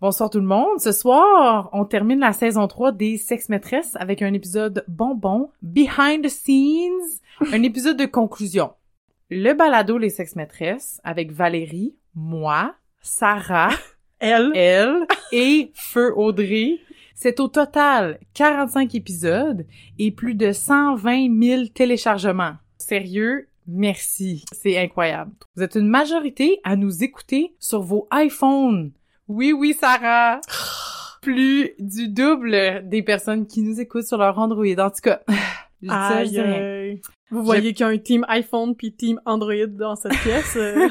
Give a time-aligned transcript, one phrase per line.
[0.00, 0.78] Bonsoir tout le monde.
[0.78, 6.24] Ce soir, on termine la saison 3 des Sex Maîtresses avec un épisode bonbon, behind
[6.24, 7.20] the scenes,
[7.52, 8.70] un épisode de conclusion.
[9.28, 13.70] Le balado Les Sex Maîtresses avec Valérie, moi, Sarah,
[14.20, 16.78] Elle, elle et Feu Audrey.
[17.16, 19.66] C'est au total 45 épisodes
[19.98, 22.54] et plus de 120 000 téléchargements.
[22.78, 24.44] Sérieux, merci.
[24.52, 25.32] C'est incroyable.
[25.56, 28.92] Vous êtes une majorité à nous écouter sur vos iPhones.
[29.28, 30.40] Oui, oui, Sarah.
[31.20, 34.64] Plus du double des personnes qui nous écoutent sur leur Android.
[34.78, 35.20] En tout cas,
[35.82, 36.96] je ça, je.
[37.30, 40.56] Vous voyez qu'il y a un team iPhone puis team Android dans cette pièce.
[40.56, 40.88] euh.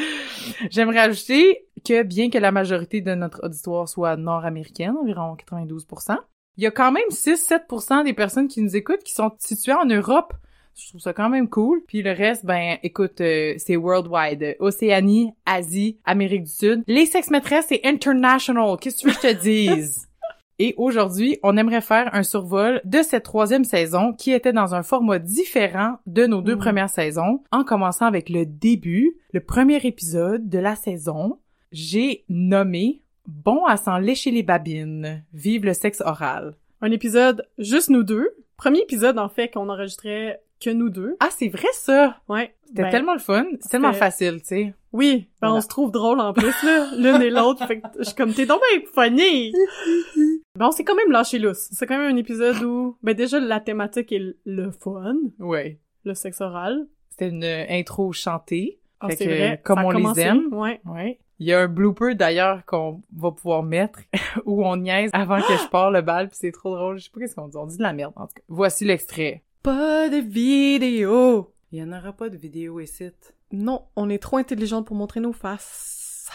[0.70, 6.16] J'aimerais ajouter que bien que la majorité de notre auditoire soit nord-américaine, environ 92%,
[6.56, 9.84] il y a quand même 6-7% des personnes qui nous écoutent qui sont situées en
[9.84, 10.32] Europe.
[10.76, 11.82] Je trouve ça quand même cool.
[11.86, 14.56] Puis le reste, ben, écoute, euh, c'est worldwide.
[14.58, 16.82] Océanie, Asie, Amérique du Sud.
[16.86, 18.76] Les sex maîtresses, c'est international.
[18.80, 20.08] Qu'est-ce que tu veux que je te dise?
[20.60, 24.84] Et aujourd'hui, on aimerait faire un survol de cette troisième saison qui était dans un
[24.84, 26.58] format différent de nos deux Mm.
[26.60, 31.38] premières saisons, en commençant avec le début, le premier épisode de la saison.
[31.72, 35.24] J'ai nommé Bon à s'en lécher les babines.
[35.32, 36.54] Vive le sexe oral.
[36.82, 38.28] un épisode juste nous deux.
[38.58, 41.16] Premier épisode, en fait, qu'on enregistrait que nous deux.
[41.20, 42.16] Ah, c'est vrai ça!
[42.28, 42.54] Ouais.
[42.66, 44.74] C'était Ben, tellement le fun, c'est tellement facile, tu sais.
[44.92, 45.54] Oui, ben Voilà.
[45.56, 47.66] on se trouve drôle en plus, là, l'une et l'autre.
[47.66, 49.52] Fait que je suis comme, t'es donc bien funny!
[50.58, 51.68] ben on s'est quand même lâché lousse.
[51.72, 55.78] C'est quand même un épisode où, ben déjà, la thématique est le fun, Ouais.
[56.04, 56.86] le sexe oral.
[57.10, 58.80] C'était une intro chantée.
[59.00, 59.60] Ah, Fait c'est que, vrai.
[59.62, 60.48] comme ça on les aime.
[60.52, 60.80] Ouais.
[60.84, 61.18] Ouais.
[61.40, 64.00] Il y a un blooper d'ailleurs qu'on va pouvoir mettre
[64.46, 66.98] où on niaise avant que je pars le bal puis c'est trop drôle.
[66.98, 67.56] Je sais pas qu'est-ce qu'on dit.
[67.56, 68.42] On dit de la merde en tout cas.
[68.48, 69.42] Voici l'extrait.
[69.64, 71.54] Pas de vidéo.
[71.72, 73.10] Il y en aura pas de vidéo ici.
[73.50, 76.30] Non, on est trop intelligente pour montrer nos faces.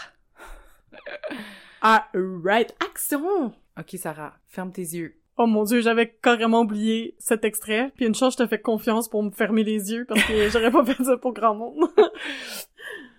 [1.80, 3.54] Alright, action!
[3.78, 5.14] Ok Sarah, ferme tes yeux.
[5.36, 7.92] Oh mon dieu, j'avais carrément oublié cet extrait.
[7.94, 10.72] Puis une chance, je te fais confiance pour me fermer les yeux parce que j'aurais
[10.72, 11.88] pas fait ça pour grand monde.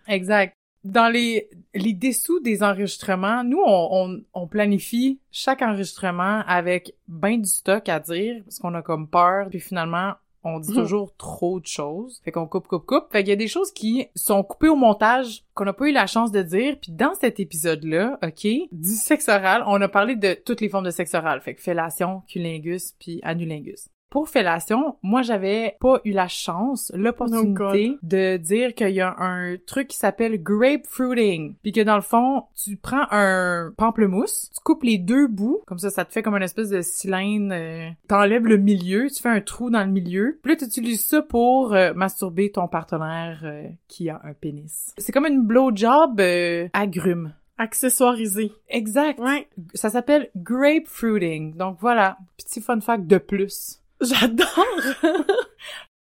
[0.09, 0.57] Exact.
[0.84, 7.40] Dans les, les dessous des enregistrements, nous, on, on, on planifie chaque enregistrement avec ben
[7.40, 10.78] du stock à dire, parce qu'on a comme peur, puis finalement, on dit Mhm.
[10.80, 12.20] toujours trop de choses.
[12.25, 13.12] Fait qu'on coupe, coupe, coupe.
[13.12, 15.91] Fait qu'il y a des choses qui sont coupées au montage, qu'on n'a pas eu
[15.91, 20.16] la chance de dire, puis dans cet épisode-là, OK, du sexe oral, on a parlé
[20.16, 21.41] de toutes les formes de sexe oral.
[21.41, 23.88] Fait que fellation, cunnilingus, puis anulingus.
[24.11, 29.16] Pour fellation, moi, j'avais pas eu la chance, Oh l'opportunité de dire qu'il y a
[29.17, 31.55] un truc qui s'appelle grapefruiting.
[31.63, 35.79] Puis que dans le fond, tu prends un pamplemousse, tu coupes les deux bouts, comme
[35.79, 39.29] ça, ça te fait comme une espèce de cylindre, euh, t'enlèves le milieu, tu fais
[39.29, 43.39] un trou dans le milieu, puis là, tu utilises ça pour euh, masturber ton partenaire
[43.45, 44.93] euh, qui a un pénis.
[44.97, 47.33] C'est comme une blowjob euh, agrume.
[47.57, 48.51] Accessoirisé.
[48.69, 49.19] Exact.
[49.19, 49.47] Ouais.
[49.73, 51.55] Ça s'appelle grapefruiting.
[51.55, 53.81] Donc voilà, petit fun fact de plus.
[54.01, 54.66] J'adore!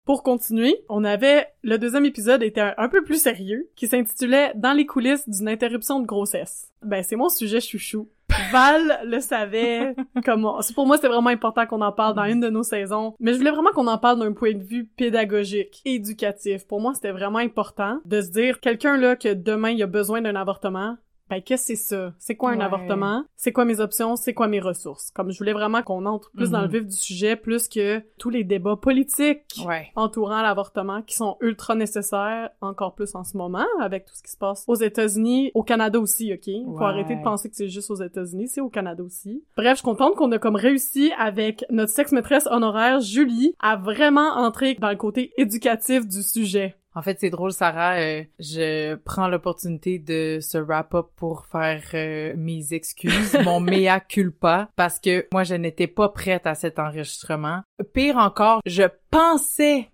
[0.06, 4.52] Pour continuer, on avait le deuxième épisode était un, un peu plus sérieux, qui s'intitulait
[4.56, 6.72] Dans les coulisses d'une interruption de grossesse.
[6.82, 8.10] Ben c'est mon sujet chouchou.
[8.52, 9.94] Val le savait.
[10.26, 13.14] Comment c'est pour moi c'était vraiment important qu'on en parle dans une de nos saisons,
[13.20, 16.66] mais je voulais vraiment qu'on en parle d'un point de vue pédagogique, éducatif.
[16.66, 20.22] Pour moi c'était vraiment important de se dire quelqu'un là que demain il a besoin
[20.22, 20.98] d'un avortement.
[21.32, 22.14] Ben, qu'est-ce que c'est ça?
[22.20, 22.64] C'est quoi un Ouais.
[22.66, 23.24] avortement?
[23.38, 24.18] C'est quoi mes options?
[24.18, 25.12] C'est quoi mes ressources?
[25.12, 26.74] Comme je voulais vraiment qu'on entre plus dans le Mhm.
[26.74, 29.88] vif du sujet, plus que tous les débats politiques Ouais.
[29.96, 34.30] entourant l'avortement qui sont ultra nécessaires, encore plus en ce moment, avec tout ce qui
[34.32, 36.50] se passe aux États-Unis, au Canada aussi, ok?
[36.66, 36.84] Faut Ouais.
[36.86, 39.42] arrêter de penser que c'est juste aux États-Unis, c'est au Canada aussi.
[39.56, 44.32] Bref, je suis contente qu'on a comme réussi avec notre sexe-maîtresse honoraire, Julie, à vraiment
[44.36, 46.76] entrer dans le côté éducatif du sujet.
[46.94, 47.96] En fait, c'est drôle, Sarah.
[47.96, 54.70] euh, je prends l'opportunité de ce wrap-up pour faire euh, mes excuses, mon mea culpa,
[54.76, 57.62] parce que moi, je n'étais pas prête à cet enregistrement.
[57.94, 59.90] Pire encore, je pensais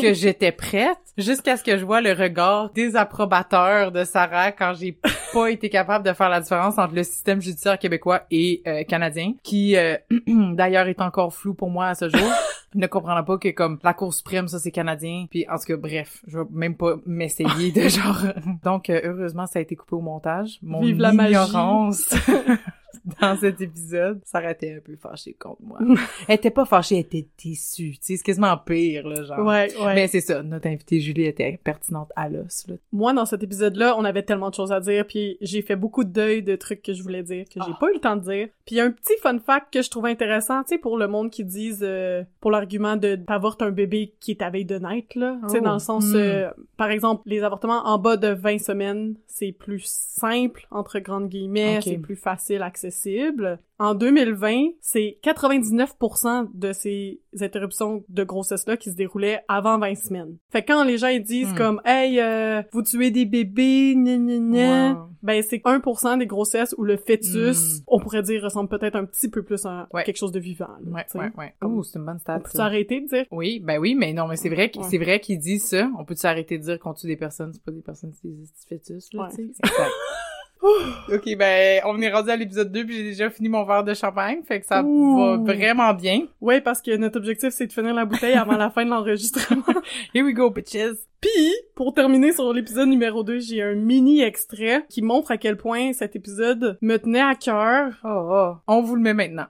[0.00, 4.98] que j'étais prête jusqu'à ce que je vois le regard désapprobateur de Sarah quand j'ai
[5.32, 9.34] pas été capable de faire la différence entre le système judiciaire québécois et euh, canadien,
[9.42, 9.96] qui euh,
[10.26, 12.20] d'ailleurs est encore flou pour moi à ce jour.
[12.74, 15.26] ne comprendra pas que comme la Cour suprême, ça c'est canadien.
[15.30, 18.24] Puis en tout cas, bref, je vais même pas m'essayer de genre.
[18.64, 20.58] Donc euh, heureusement, ça a été coupé au montage.
[20.62, 22.14] Mon Vive la ignorance
[23.20, 25.78] dans cet épisode, ça aurait été un peu fâché contre moi.
[26.28, 27.92] elle était pas fâchée, elle était déçue.
[27.92, 29.38] Tu sais, c'est quasiment pire là, genre.
[29.46, 29.94] Ouais, ouais.
[29.94, 32.66] Mais c'est ça, notre invitée Julie était pertinente à l'os.
[32.68, 32.74] là.
[32.92, 36.04] Moi, dans cet épisode-là, on avait tellement de choses à dire, puis j'ai fait beaucoup
[36.04, 37.76] de deuil de trucs que je voulais dire, que j'ai Ah.
[37.80, 38.48] pas eu le temps de dire.
[38.66, 40.96] Puis il y a un petit fun fact que je trouve intéressant, tu sais, pour
[40.98, 44.64] le monde qui disent, euh, pour l'argument de t'avortes un bébé qui est à veille
[44.64, 45.38] de naître, là.
[45.44, 45.64] Tu sais, Oh.
[45.64, 46.16] dans le sens, Mm.
[46.16, 51.28] euh, par exemple, les avortements en bas de 20 semaines, c'est plus simple, entre grandes
[51.28, 52.81] guillemets, c'est plus facile, accessible.
[53.78, 60.36] En 2020, c'est 99% de ces interruptions de grossesse-là qui se déroulaient avant 20 semaines.
[60.50, 61.56] Fait que quand les gens ils disent Hmm.
[61.56, 65.08] comme «Hey, euh, vous tuez des bébés, gna gna gna Wow.
[65.22, 67.82] ben c'est 1% des grossesses où le fœtus, Hmm.
[67.88, 70.04] on pourrait dire, ressemble peut-être un petit peu plus à Ouais.
[70.04, 70.68] quelque chose de vivant.
[70.84, 71.54] là, Ouais, ouais, ouais.
[71.60, 72.36] Comme- Oh, c'est une bonne stat.
[72.38, 74.84] On peut s'arrêter de dire Oui, ben oui, mais non, mais c'est vrai, Ouais.
[74.90, 75.90] c'est vrai qu'ils disent ça.
[75.98, 78.44] On peut s'arrêter de dire qu'on tue des personnes, c'est pas des personnes, c'est des
[78.68, 79.28] fœtus, là, Ouais,
[81.12, 83.94] ok, ben, on est rendu à l'épisode 2 puis j'ai déjà fini mon verre de
[83.94, 85.18] champagne, fait que ça Ouh.
[85.18, 86.26] va vraiment bien.
[86.40, 89.64] Ouais, parce que notre objectif, c'est de finir la bouteille avant la fin de l'enregistrement.
[90.14, 90.98] Here we go, bitches!
[91.20, 95.56] Puis, pour terminer sur l'épisode numéro 2, j'ai un mini extrait qui montre à quel
[95.56, 97.92] point cet épisode me tenait à cœur.
[98.04, 98.54] Oh, oh.
[98.66, 99.46] On vous le met maintenant.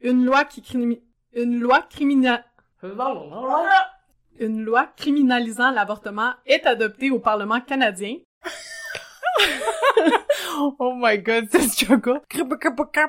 [0.00, 1.00] Une loi qui crimi...
[1.34, 2.44] Une loi criminelle...
[4.38, 8.16] Une loi criminalisant l'avortement est adoptée au Parlement canadien.
[10.78, 12.22] Oh my god, c'est ce chocolat.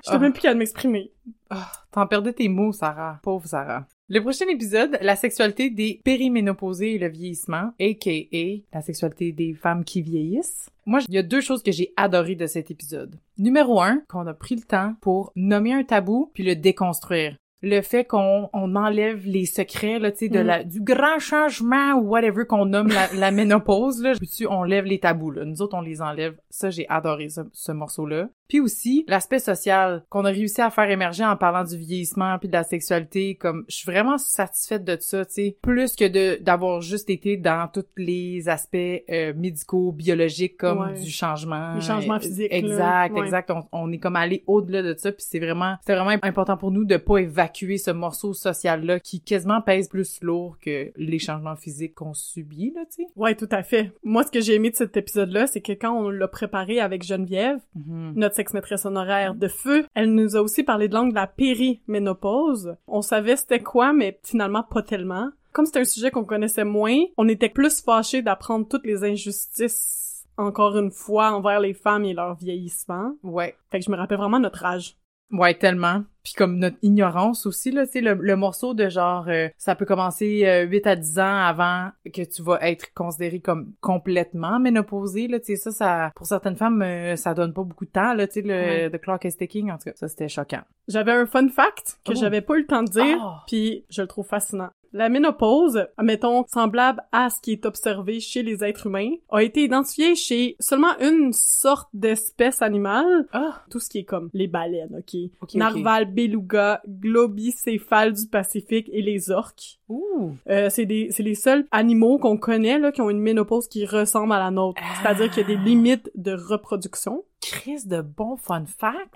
[0.06, 1.12] Je sais même plus qu'à m'exprimer.
[1.50, 3.20] Ah, T'en perdais tes mots, Sarah.
[3.24, 3.88] Pauvre Sarah.
[4.10, 8.62] Le prochain épisode, la sexualité des périménopausés et le vieillissement, a.k.a.
[8.74, 10.70] la sexualité des femmes qui vieillissent.
[10.86, 13.20] Moi, il y a deux choses que j'ai adorées de cet épisode.
[13.38, 17.36] Numéro un, qu'on a pris le temps pour nommer un tabou puis le déconstruire.
[17.64, 20.46] Le fait qu'on on enlève les secrets là, tu sais, de Mm.
[20.46, 24.86] la du grand changement ou whatever qu'on nomme la, la ménopause là, dessus on lève
[24.86, 25.44] les tabous là.
[25.46, 26.36] Nous autres on les enlève.
[26.52, 28.30] Ça j'ai adoré ce, ce morceau là.
[28.48, 32.48] Puis aussi l'aspect social qu'on a réussi à faire émerger en parlant du vieillissement puis
[32.48, 36.42] de la sexualité comme je suis vraiment satisfaite de ça, tu sais, plus que de
[36.42, 38.78] d'avoir juste été dans tous les aspects
[39.10, 41.02] euh, médicaux, biologiques comme Ouais.
[41.02, 41.76] du changement.
[41.76, 42.58] Euh, physiques, là.
[42.58, 43.22] Exact, Ouais.
[43.26, 43.50] exact.
[43.52, 46.70] On, on est comme allé au-delà de ça puis c'est vraiment c'est vraiment important pour
[46.72, 51.20] nous de pas évacuer ce morceau social là qui quasiment pèse plus lourd que les
[51.20, 53.08] changements physiques qu'on subit là, tu sais.
[53.16, 53.92] Ouais, tout à fait.
[54.04, 57.04] Moi, ce que j'ai aimé de cet épisode-là, c'est que quand on l'a préparé avec
[57.04, 58.14] Geneviève, Mhm.
[58.16, 62.76] notre sex-maîtresse honoraire de feu, elle nous a aussi parlé de l'angle de la périménopause.
[62.88, 65.30] On savait c'était quoi, mais finalement pas tellement.
[65.54, 70.26] Comme c'est un sujet qu'on connaissait moins, on était plus fâchés d'apprendre toutes les injustices,
[70.38, 73.14] encore une fois, envers les femmes et leur vieillissement.
[73.24, 73.56] Ouais.
[73.72, 74.96] Fait que je me rappelle vraiment notre âge.
[75.32, 76.04] Ouais, tellement.
[76.24, 79.86] Puis comme notre ignorance aussi, là, tu le, le morceau de genre, euh, ça peut
[79.86, 85.28] commencer euh, 8 à 10 ans avant que tu vas être considéré comme complètement ménopausée,
[85.30, 88.14] là, tu sais, ça, ça, pour certaines femmes, euh, ça donne pas beaucoup de temps,
[88.14, 88.90] là, tu sais, le Ouais.
[88.90, 90.62] the clock is ticking, en tout cas, ça, c'était choquant.
[90.90, 92.16] J'avais un fun fact que Oh.
[92.20, 93.44] j'avais pas eu le temps de dire, Ah.
[93.48, 94.70] puis je le trouve fascinant.
[94.98, 99.62] La ménopause, mettons semblable à ce qui est observé chez les êtres humains, a été
[99.62, 103.62] identifiée chez seulement une sorte d'espèce animale, Ah!
[103.70, 109.30] tout ce qui est comme les baleines, ok, narval, beluga, globicéphale du Pacifique et les
[109.30, 109.78] orques.
[109.88, 110.32] Ouh!
[110.50, 113.86] Euh, c'est des c'est les seuls animaux qu'on connaît là qui ont une ménopause qui
[113.86, 114.96] ressemble à la nôtre, Ah.
[115.04, 117.24] c'est-à-dire qu'il y a des limites de reproduction.
[117.42, 119.14] Crise de bon fun fact!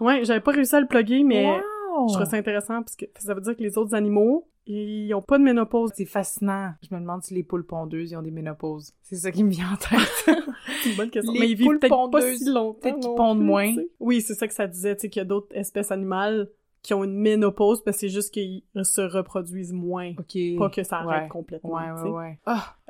[0.00, 2.08] Ouais, j'avais pas réussi à le plugger mais Wow!
[2.08, 5.22] Je trouve ça intéressant parce que ça veut dire que les autres animaux, ils ont
[5.22, 5.92] pas de ménopause.
[5.94, 6.72] C'est fascinant.
[6.88, 8.92] Je me demande si les poules pondeuses, ils ont des ménopauses.
[9.02, 10.26] C'est ça qui me vient en tête.
[10.82, 11.32] C'est une bonne question.
[11.32, 12.78] Les Mais ils vivent peut-être pas si longtemps.
[12.80, 13.72] peut-être qu'ils pondent moins.
[14.00, 16.48] Oui, c'est ça que ça disait, tu sais, qu'il y a d'autres espèces animales
[16.82, 20.12] qui ont une ménopause, mais c'est juste qu'ils se reproduisent moins.
[20.18, 20.38] OK.
[20.58, 21.28] Pas que ça arrête Ouais.
[21.28, 21.70] complètement.
[21.74, 22.38] Ouais, ouais!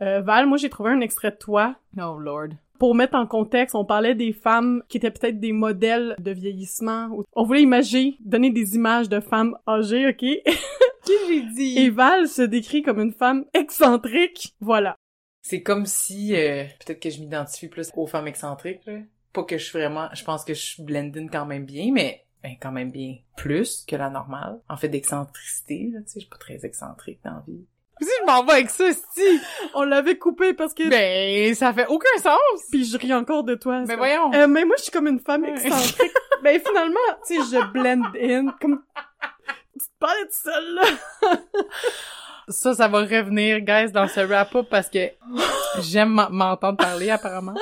[0.03, 1.77] Euh, Val, moi j'ai trouvé un extrait de toi.
[1.99, 2.49] Oh, Lord.
[2.79, 7.09] Pour mettre en contexte, on parlait des femmes qui étaient peut-être des modèles de vieillissement.
[7.35, 10.25] On voulait imaginer, donner des images de femmes âgées, ok?
[11.07, 11.79] Qui j'ai dit?
[11.79, 14.55] Et Val se décrit comme une femme excentrique.
[14.61, 14.97] Voilà.
[15.43, 18.99] C'est comme si, euh, peut-être que je m'identifie plus aux femmes excentriques, là.
[19.33, 22.25] Pas que je suis vraiment, je pense que je suis blending quand même bien, mais
[22.43, 24.61] ben, quand même bien plus que la normale.
[24.69, 27.65] En fait, d'excentricité, là, tu sais, je suis pas très excentrique dans la vie.
[28.01, 29.41] Si je m'en vais avec ça, si!
[29.75, 30.89] On l'avait coupé parce que...
[30.89, 32.39] Ben, ça fait aucun sens!
[32.71, 33.81] Puis je ris encore de toi.
[33.81, 33.97] Ben ça.
[33.97, 34.33] voyons!
[34.35, 36.13] Euh, mais moi, je suis comme une femme excentrique.
[36.43, 38.55] ben finalement, tu sais, je blend in.
[38.61, 38.83] Comme...
[39.79, 40.83] Tu te parlais de seule, là.
[42.49, 45.11] Ça, ça va revenir, guys, dans ce wrap-up parce que
[45.81, 47.55] j'aime m'en- m'entendre parler, apparemment.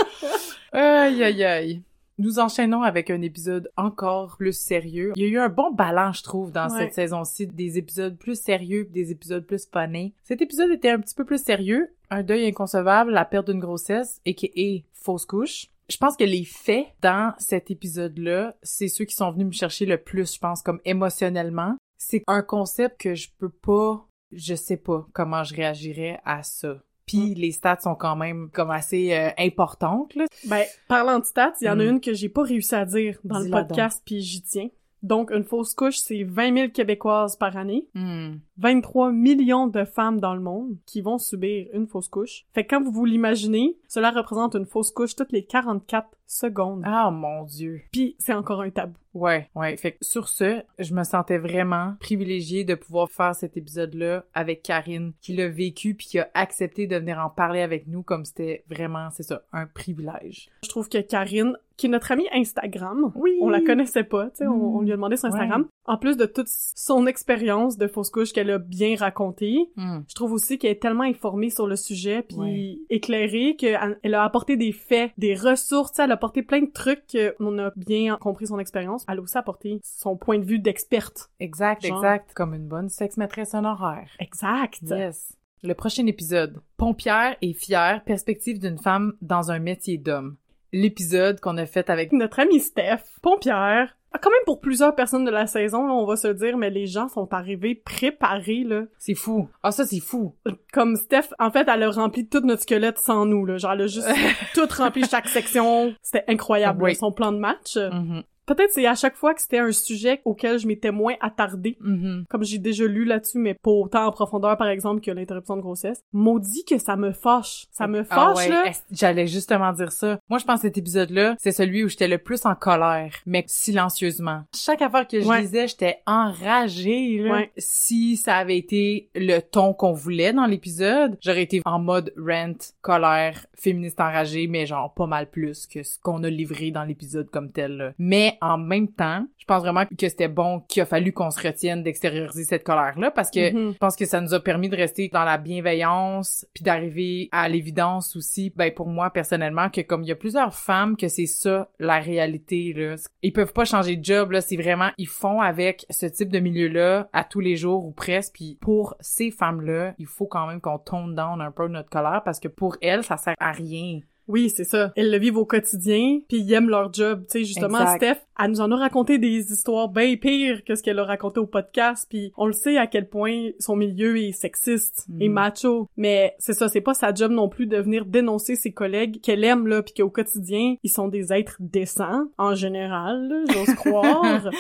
[0.73, 1.83] Aïe, aïe, aïe.
[2.18, 5.12] Nous enchaînons avec un épisode encore plus sérieux.
[5.16, 6.80] Il y a eu un bon balance, je trouve, dans Ouais.
[6.85, 10.12] cette saison-ci, des épisodes plus sérieux et des épisodes plus funnés.
[10.23, 11.88] Cet épisode était un petit peu plus sérieux.
[12.11, 14.83] Un deuil inconcevable, la perte d'une grossesse, a.k.a.
[14.92, 15.68] fausse couche.
[15.90, 19.85] Je pense que les faits dans cet épisode-là, c'est ceux qui sont venus me chercher
[19.87, 21.76] le plus, je pense, comme émotionnellement.
[22.06, 26.82] C'est un concept que je peux pas, je sais pas comment je réagirais à ça.
[27.06, 30.25] Puis les stats sont quand même comme assez euh, importantes, là.
[30.46, 31.88] Ben, parlant de stats, il y en a Mm.
[31.88, 34.68] une que j'ai pas réussi à dire dans le podcast, puis j'y tiens.
[35.04, 37.87] Donc, une fausse couche, c'est 20 000 Québécoises par année.
[37.94, 38.37] Hmm.
[38.56, 42.46] 23 millions de femmes dans le monde qui vont subir une fausse couche.
[42.54, 46.82] Fait que quand vous vous l'imaginez, cela représente une fausse couche toutes les 44 secondes.
[46.84, 47.82] Ah mon dieu.
[47.92, 48.96] Puis c'est encore un tabou.
[49.12, 49.76] Ouais, ouais.
[49.76, 54.62] Fait que sur ce, je me sentais vraiment privilégiée de pouvoir faire cet épisode-là avec
[54.62, 58.25] Karine, qui l'a vécu puis qui a accepté de venir en parler avec nous comme
[58.25, 60.50] c'était vraiment, c'est ça, un privilège.
[60.64, 63.37] Je trouve que Karine, qui est notre amie Instagram, Oui.
[63.40, 65.35] on la connaissait pas, tu sais, on, on lui a demandé sur Ouais.
[65.35, 65.66] Instagram.
[65.87, 70.00] En plus de toute son expérience de fausse couche qu'elle a bien racontée, Hmm.
[70.09, 72.78] je trouve aussi qu'elle est tellement informée sur le sujet puis Ouais.
[72.90, 76.61] éclairée qu'elle elle a apporté des faits, des ressources, tu sais, elle a apporté plein
[76.62, 77.02] de trucs
[77.38, 79.04] qu'on a bien compris son expérience.
[79.09, 81.31] Elle a aussi apporté son point de vue d'experte.
[81.40, 81.99] Exact, Genre.
[81.99, 82.33] exact.
[82.35, 84.09] Comme une bonne sex-maîtresse honoraire.
[84.21, 84.78] Exact.
[84.83, 85.37] Yes.
[85.62, 86.61] Le prochain épisode.
[86.76, 90.37] Pompière et fière, perspective d'une femme dans un métier d'homme.
[90.75, 92.12] L'épisode qu'on a fait avec...
[92.12, 96.07] Notre ami Steph, pompière, ah, quand même pour plusieurs personnes de la saison, là, on
[96.07, 98.83] va se dire, mais les gens sont arrivés préparés, là.
[98.97, 99.49] C'est fou.
[99.64, 100.37] Ah, ça, c'est fou.
[100.73, 103.57] Comme Steph, en fait, elle a rempli tout notre squelette sans nous, là.
[103.57, 104.07] Genre, elle a juste
[104.54, 105.95] tout rempli chaque section.
[106.00, 106.93] C'était incroyable, Oui.
[106.93, 107.76] là, son plan de match.
[107.76, 108.23] Mhm.
[108.47, 111.77] Peut-être c'est à chaque fois que c'était un sujet auquel je m'étais moins attardée.
[111.81, 112.25] Mhm.
[112.29, 115.63] Comme j'ai déjà lu là-dessus, mais pas autant en profondeur, par exemple, que l'interruption de
[115.63, 116.03] grossesse.
[116.13, 117.67] Maudit que ça me fâche.
[117.73, 118.65] Ça me Ah fâche, ouais, là.
[118.91, 120.19] J'allais justement dire ça.
[120.29, 123.45] Moi, je pense que cet épisode-là, c'est celui où j'étais le plus en colère, mais
[123.47, 124.43] silencieusement.
[124.55, 125.41] Chaque affaire que je Ouais.
[125.43, 127.19] lisais, j'étais enragée.
[127.19, 127.33] Là.
[127.33, 127.53] Ouais.
[127.57, 132.53] Si ça avait été le ton qu'on voulait dans l'épisode, j'aurais été en mode rant,
[132.83, 137.31] colère, féministe enragée, mais genre pas mal plus que ce qu'on a livré dans l'épisode
[137.31, 137.77] comme tel.
[137.77, 137.93] là.
[137.99, 141.41] Mais en même temps, je pense vraiment que c'était bon qu'il a fallu qu'on se
[141.47, 143.73] retienne d'extérioriser cette colère-là parce que Mhm.
[143.73, 147.49] je pense que ça nous a permis de rester dans la bienveillance puis d'arriver à
[147.49, 151.26] l'évidence aussi ben pour moi personnellement que comme il y a plusieurs femmes que c'est
[151.26, 152.95] ça la réalité là.
[153.23, 154.41] Ils peuvent pas changer de job là.
[154.41, 157.93] C'est vraiment ils font avec ce type de milieu là à tous les jours ou
[157.93, 158.35] presque.
[158.35, 161.91] Puis pour ces femmes là il faut quand même qu'on tone down un peu notre
[161.91, 164.93] colère parce que pour elles ça sert à rien Oui, c'est ça.
[164.97, 167.25] Elles le vivent au quotidien, puis ils aiment leur job.
[167.31, 167.97] Tu sais, justement, Exact.
[167.97, 171.40] Steph, elle nous en a raconté des histoires bien pires que ce qu'elle a raconté
[171.40, 175.23] au podcast, puis on le sait à quel point son milieu est sexiste Mm.
[175.23, 175.88] et macho.
[175.97, 179.45] Mais c'est ça, c'est pas sa job non plus de venir dénoncer ses collègues qu'elle
[179.45, 184.50] aime, là, puis qu'au quotidien, ils sont des êtres décents, en général, j'ose croire.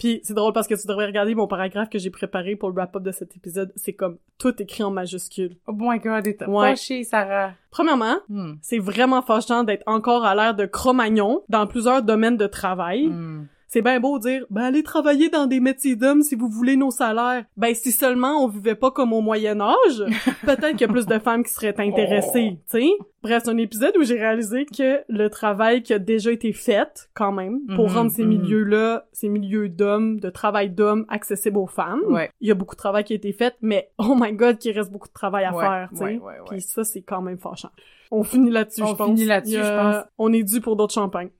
[0.00, 2.74] Puis c'est drôle parce que tu devrais regarder mon paragraphe que j'ai préparé pour le
[2.74, 3.70] wrap-up de cet épisode.
[3.76, 5.54] C'est comme tout écrit en majuscule.
[5.68, 6.70] oh my god t'es Ouais.
[6.70, 8.54] fâchée Sarah Premièrement, Hmm.
[8.62, 13.06] c'est vraiment fâchant d'être encore à l'air de Cro-Magnon dans plusieurs domaines de travail.
[13.06, 13.46] Hmm.
[13.72, 16.74] C'est bien beau de dire, ben allez travailler dans des métiers d'hommes si vous voulez
[16.76, 17.44] nos salaires.
[17.56, 19.76] Ben si seulement on vivait pas comme au Moyen Âge,
[20.44, 22.88] peut-être qu'il y a plus de femmes qui seraient intéressées, tu sais.
[23.22, 27.08] Bref, c'est un épisode où j'ai réalisé que le travail qui a déjà été fait,
[27.14, 28.28] quand même, pour Mhm, rendre ces mhm.
[28.40, 32.00] milieux-là, ces milieux d'hommes, de travail d'hommes, accessibles aux femmes.
[32.08, 34.58] ouais Il y a beaucoup de travail qui a été fait, mais oh my god,
[34.58, 36.04] qu'il reste beaucoup de travail à Ouais, faire, tu sais.
[36.18, 36.34] ouais.
[36.48, 37.70] Puis ça, c'est quand même fâchant.
[38.10, 39.06] On finit là-dessus, On je pense.
[39.06, 40.04] finit là-dessus, a- je pense.
[40.18, 41.30] On est dû pour d'autres champagnes.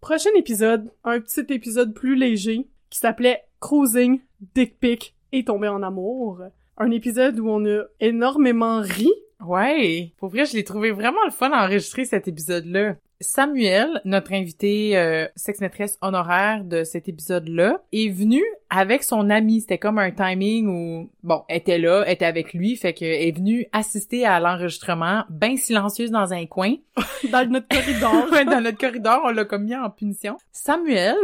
[0.00, 4.20] Prochain épisode, un petit épisode plus léger qui s'appelait Cruising,
[4.54, 6.42] Dick Pic et Tomber en amour.
[6.76, 9.10] Un épisode où on a énormément ri.
[9.44, 12.96] Ouais, pour vrai, je l'ai trouvé vraiment le fun d'enregistrer cet épisode-là.
[13.20, 19.60] Samuel, notre invité euh, sex-maîtresse honoraire de cet épisode-là, est venu avec son ami.
[19.60, 23.28] C'était comme un timing où, bon, elle était là, elle était avec lui, fait qu'elle
[23.28, 26.74] est venue assister à l'enregistrement, bien silencieuse dans un coin.
[27.30, 28.26] dans notre corridor.
[28.46, 30.36] Dans notre corridor, on l'a comme mis en punition.
[30.52, 31.16] Samuel,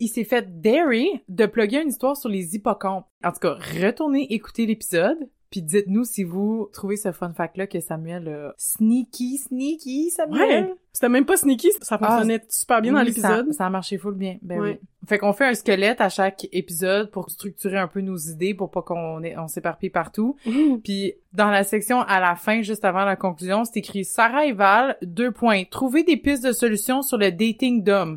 [0.00, 3.06] il s'est fait dairy de plugger une histoire sur les hippocampes.
[3.24, 5.28] En tout cas, retournez écouter l'épisode.
[5.50, 10.64] Puis dites-nous si vous trouvez ce fun fact-là que Samuel a sneaky, sneaky, Samuel.
[10.64, 10.74] Ouais.
[10.92, 13.46] C'était même pas sneaky, ça fonctionnait super bien dans l'épisode.
[13.48, 14.36] Ça, ça a marché full bien.
[14.42, 14.70] Ben Ouais.
[14.80, 14.88] oui.
[15.08, 18.70] Fait qu'on fait un squelette à chaque épisode pour structurer un peu nos idées pour
[18.70, 20.36] pas qu'on on s'éparpille partout.
[20.84, 24.52] Puis dans la section à la fin, juste avant la conclusion, c'est écrit Sarah et
[24.52, 25.64] Val, deux points.
[25.64, 28.16] Trouver des pistes de solutions sur le dating d'hommes.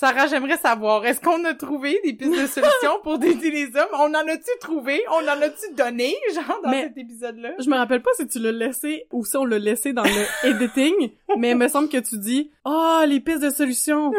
[0.00, 3.88] Sarah, j'aimerais savoir, est-ce qu'on a trouvé des pistes de solutions pour dater les hommes?
[3.94, 5.02] On en a-tu trouvé?
[5.10, 7.54] On en a-tu donné, genre, dans Mais- cet épisode-là?
[7.58, 10.10] Je me rappelle pas si tu l'as laissé ou si on l'a laissé dans le
[10.48, 14.12] editing, mais il me semble que tu dis «Ah, les pistes de solution!»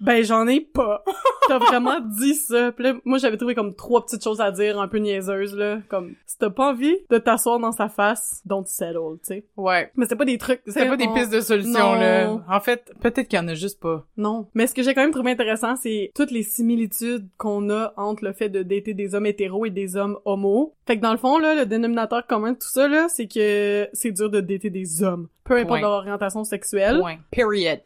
[0.00, 1.02] Ben, j'en ai pas.
[1.48, 2.72] T'as vraiment dit ça.
[2.72, 5.78] Puis là, moi, j'avais trouvé comme trois petites choses à dire un peu niaiseuses, là.
[5.88, 9.44] Comme, si t'as pas envie de t'asseoir dans sa face, don't settle, tu sais.
[9.56, 9.90] Ouais.
[9.94, 10.60] Mais c'est pas des trucs...
[10.66, 11.94] C'est pas des pistes de solutions, Non.
[11.94, 12.40] là.
[12.50, 14.04] En fait, peut-être qu'il y en a juste pas.
[14.16, 14.48] Non.
[14.54, 18.24] Mais ce que j'ai quand même trouvé intéressant, c'est toutes les similitudes qu'on a entre
[18.24, 20.74] le fait de dater des hommes hétéros et des hommes homos.
[20.86, 23.88] Fait que dans le fond, là, le dénominateur commun de tout ça, là, c'est que
[23.92, 25.28] c'est dur de dater des hommes.
[25.44, 26.98] Peu importe leur orientation sexuelle.
[26.98, 27.18] Point.
[27.30, 27.80] Period.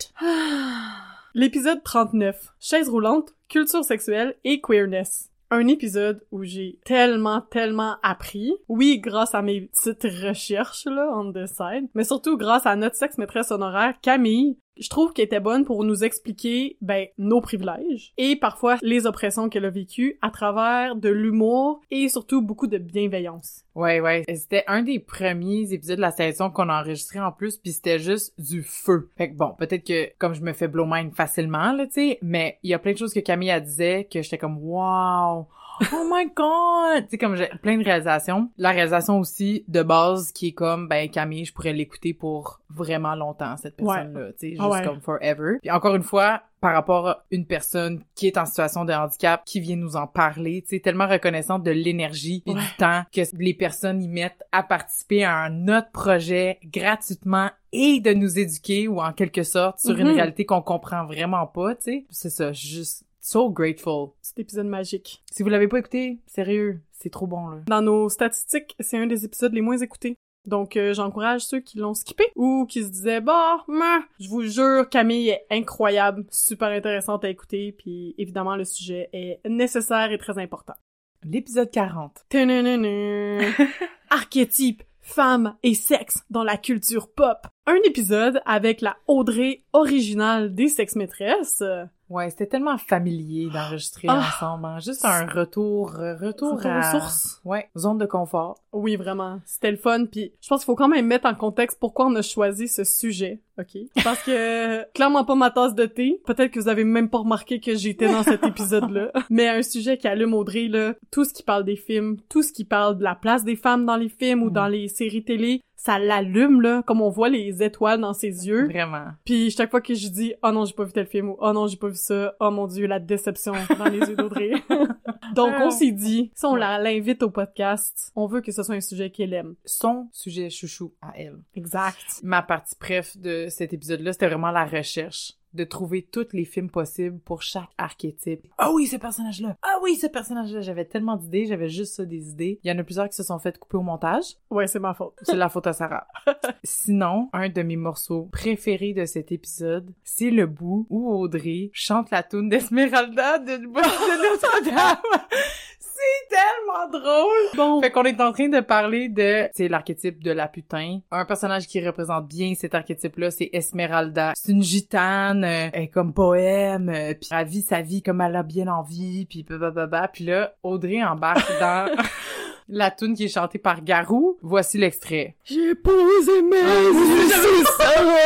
[1.32, 2.54] L'épisode 39.
[2.58, 5.30] Chaise roulante, culture sexuelle et queerness.
[5.52, 8.52] Un épisode où j'ai tellement, tellement appris.
[8.68, 11.88] Oui, grâce à mes petites recherches, là, on the side.
[11.94, 14.58] Mais surtout grâce à notre sexe-maîtresse honoraire, Camille.
[14.76, 18.12] Je trouve qu'elle était bonne pour nous expliquer, ben, nos privilèges.
[18.16, 22.78] Et parfois, les oppressions qu'elle a vécues à travers de l'humour et surtout beaucoup de
[22.78, 23.64] bienveillance.
[23.74, 24.24] Ouais, ouais.
[24.34, 27.98] C'était un des premiers épisodes de la saison qu'on a enregistré en plus, puis c'était
[27.98, 29.10] juste du feu.
[29.16, 32.18] Fait que bon, peut-être que comme je me fais blow mind facilement, là, tu sais,
[32.22, 35.46] mais il y a plein de choses que Camille a disait que j'étais comme wow.
[35.92, 37.04] Oh my god!
[37.04, 38.50] Tu sais, comme j'ai plein de réalisations.
[38.58, 43.14] La réalisation aussi de base qui est comme, ben Camille, je pourrais l'écouter pour vraiment
[43.14, 43.94] longtemps, cette Ouais.
[43.96, 44.32] personne-là.
[44.32, 44.82] Tu sais, juste Ah ouais.
[44.84, 45.58] comme forever.
[45.60, 49.42] Puis encore une fois, par rapport à une personne qui est en situation de handicap,
[49.46, 52.60] qui vient nous en parler, tu sais, tellement reconnaissante de l'énergie et Ouais.
[52.60, 58.00] du temps que les personnes y mettent à participer à un autre projet gratuitement et
[58.00, 60.14] de nous éduquer ou en quelque sorte sur une Mhm.
[60.14, 62.06] réalité qu'on comprend vraiment pas, tu sais.
[62.10, 64.10] C'est ça, juste so grateful.
[64.22, 65.22] Cet épisode magique.
[65.30, 67.58] Si vous l'avez pas écouté, sérieux, c'est trop bon là.
[67.66, 70.16] Dans nos statistiques, c'est un des épisodes les moins écoutés.
[70.46, 74.04] Donc, euh, j'encourage ceux qui l'ont skippé ou qui se disaient, bah, meh.
[74.18, 79.40] je vous jure, Camille est incroyable, super intéressante à écouter, puis évidemment, le sujet est
[79.46, 80.74] nécessaire et très important.
[81.22, 82.24] L'épisode 40.
[82.30, 83.46] Tadadadada.
[84.10, 87.46] Archétype, femme et sexe dans la culture pop.
[87.66, 91.62] Un épisode avec la Audrey originale des sex-maîtresses.
[92.10, 94.18] Ouais, c'était tellement familier d'enregistrer Ah.
[94.18, 94.78] ensemble, hein.
[94.80, 96.90] Juste un retour, euh, retour, Retour aux à...
[96.90, 97.40] sources.
[97.44, 98.58] Ouais, zone de confort.
[98.72, 99.40] Oui, vraiment.
[99.46, 100.06] C'était le fun.
[100.06, 102.82] Puis je pense qu'il faut quand même mettre en contexte pourquoi on a choisi ce
[102.84, 103.82] sujet, OK?
[104.02, 106.20] Parce que clairement pas ma tasse de thé.
[106.26, 109.12] Peut-être que vous avez même pas remarqué que j'étais dans cet épisode-là.
[109.30, 112.52] Mais un sujet qui allume Audrey, là, tout ce qui parle des films, tout ce
[112.52, 114.52] qui parle de la place des femmes dans les films ou Mm.
[114.52, 118.66] dans les séries télé, ça l'allume, là, comme on voit les étoiles dans ses yeux.
[118.66, 119.06] Vraiment.
[119.24, 121.52] Puis chaque fois que je dis «Oh non, j'ai pas vu tel film» ou «Oh
[121.54, 124.52] non, j'ai pas vu ça »,«Oh mon Dieu, la déception dans les yeux d'Audrey».
[125.34, 128.80] Donc on s'est dit, si on l'invite au podcast, on veut que ce soit un
[128.80, 129.54] sujet qu'elle aime.
[129.64, 131.38] Son sujet chouchou à elle.
[131.54, 132.20] Exact.
[132.22, 136.70] Ma partie préf de cet épisode-là, c'était vraiment la recherche de trouver tous les films
[136.70, 138.46] possibles pour chaque archétype.
[138.58, 139.56] Ah oui, ce personnage-là!
[139.62, 140.60] Ah oui, ce personnage-là!
[140.60, 142.60] J'avais tellement d'idées, j'avais juste ça des idées.
[142.62, 144.24] Il y en a plusieurs qui se sont fait couper au montage.
[144.50, 145.14] Ouais, c'est ma faute.
[145.22, 146.06] C'est la faute à Sarah.
[146.64, 152.10] Sinon, un de mes morceaux préférés de cet épisode, c'est le bout où Audrey chante
[152.10, 154.96] la tune d'Esmeralda de, de Notre-Dame.
[155.78, 157.56] c'est tellement drôle!
[157.56, 161.00] Bon, Fait qu'on est en train de parler de, c'est l'archétype de la putain.
[161.10, 164.32] Un personnage qui représente bien cet archétype-là, c'est Esmeralda.
[164.36, 168.20] C'est une gitane, euh, elle est comme poème, euh, puis elle vit sa vie comme
[168.20, 170.08] elle a bien envie, puis blablabla.
[170.08, 171.90] Puis là, Audrey embarque dans
[172.68, 174.38] la tune qui est chantée par Garou.
[174.42, 175.36] Voici l'extrait.
[175.44, 177.64] j'ai posé mes yeux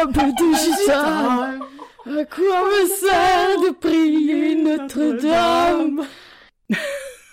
[0.02, 1.60] robe de gitane.
[2.06, 6.02] À quoi me sert de prier Notre-Dame?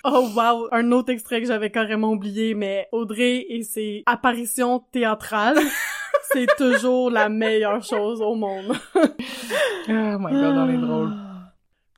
[0.03, 5.59] Oh wow, un autre extrait que j'avais carrément oublié, mais Audrey et ses apparitions théâtrales,
[6.33, 8.73] c'est toujours la meilleure chose au monde.
[8.95, 8.99] Oh
[9.87, 11.13] my god, on est drôle.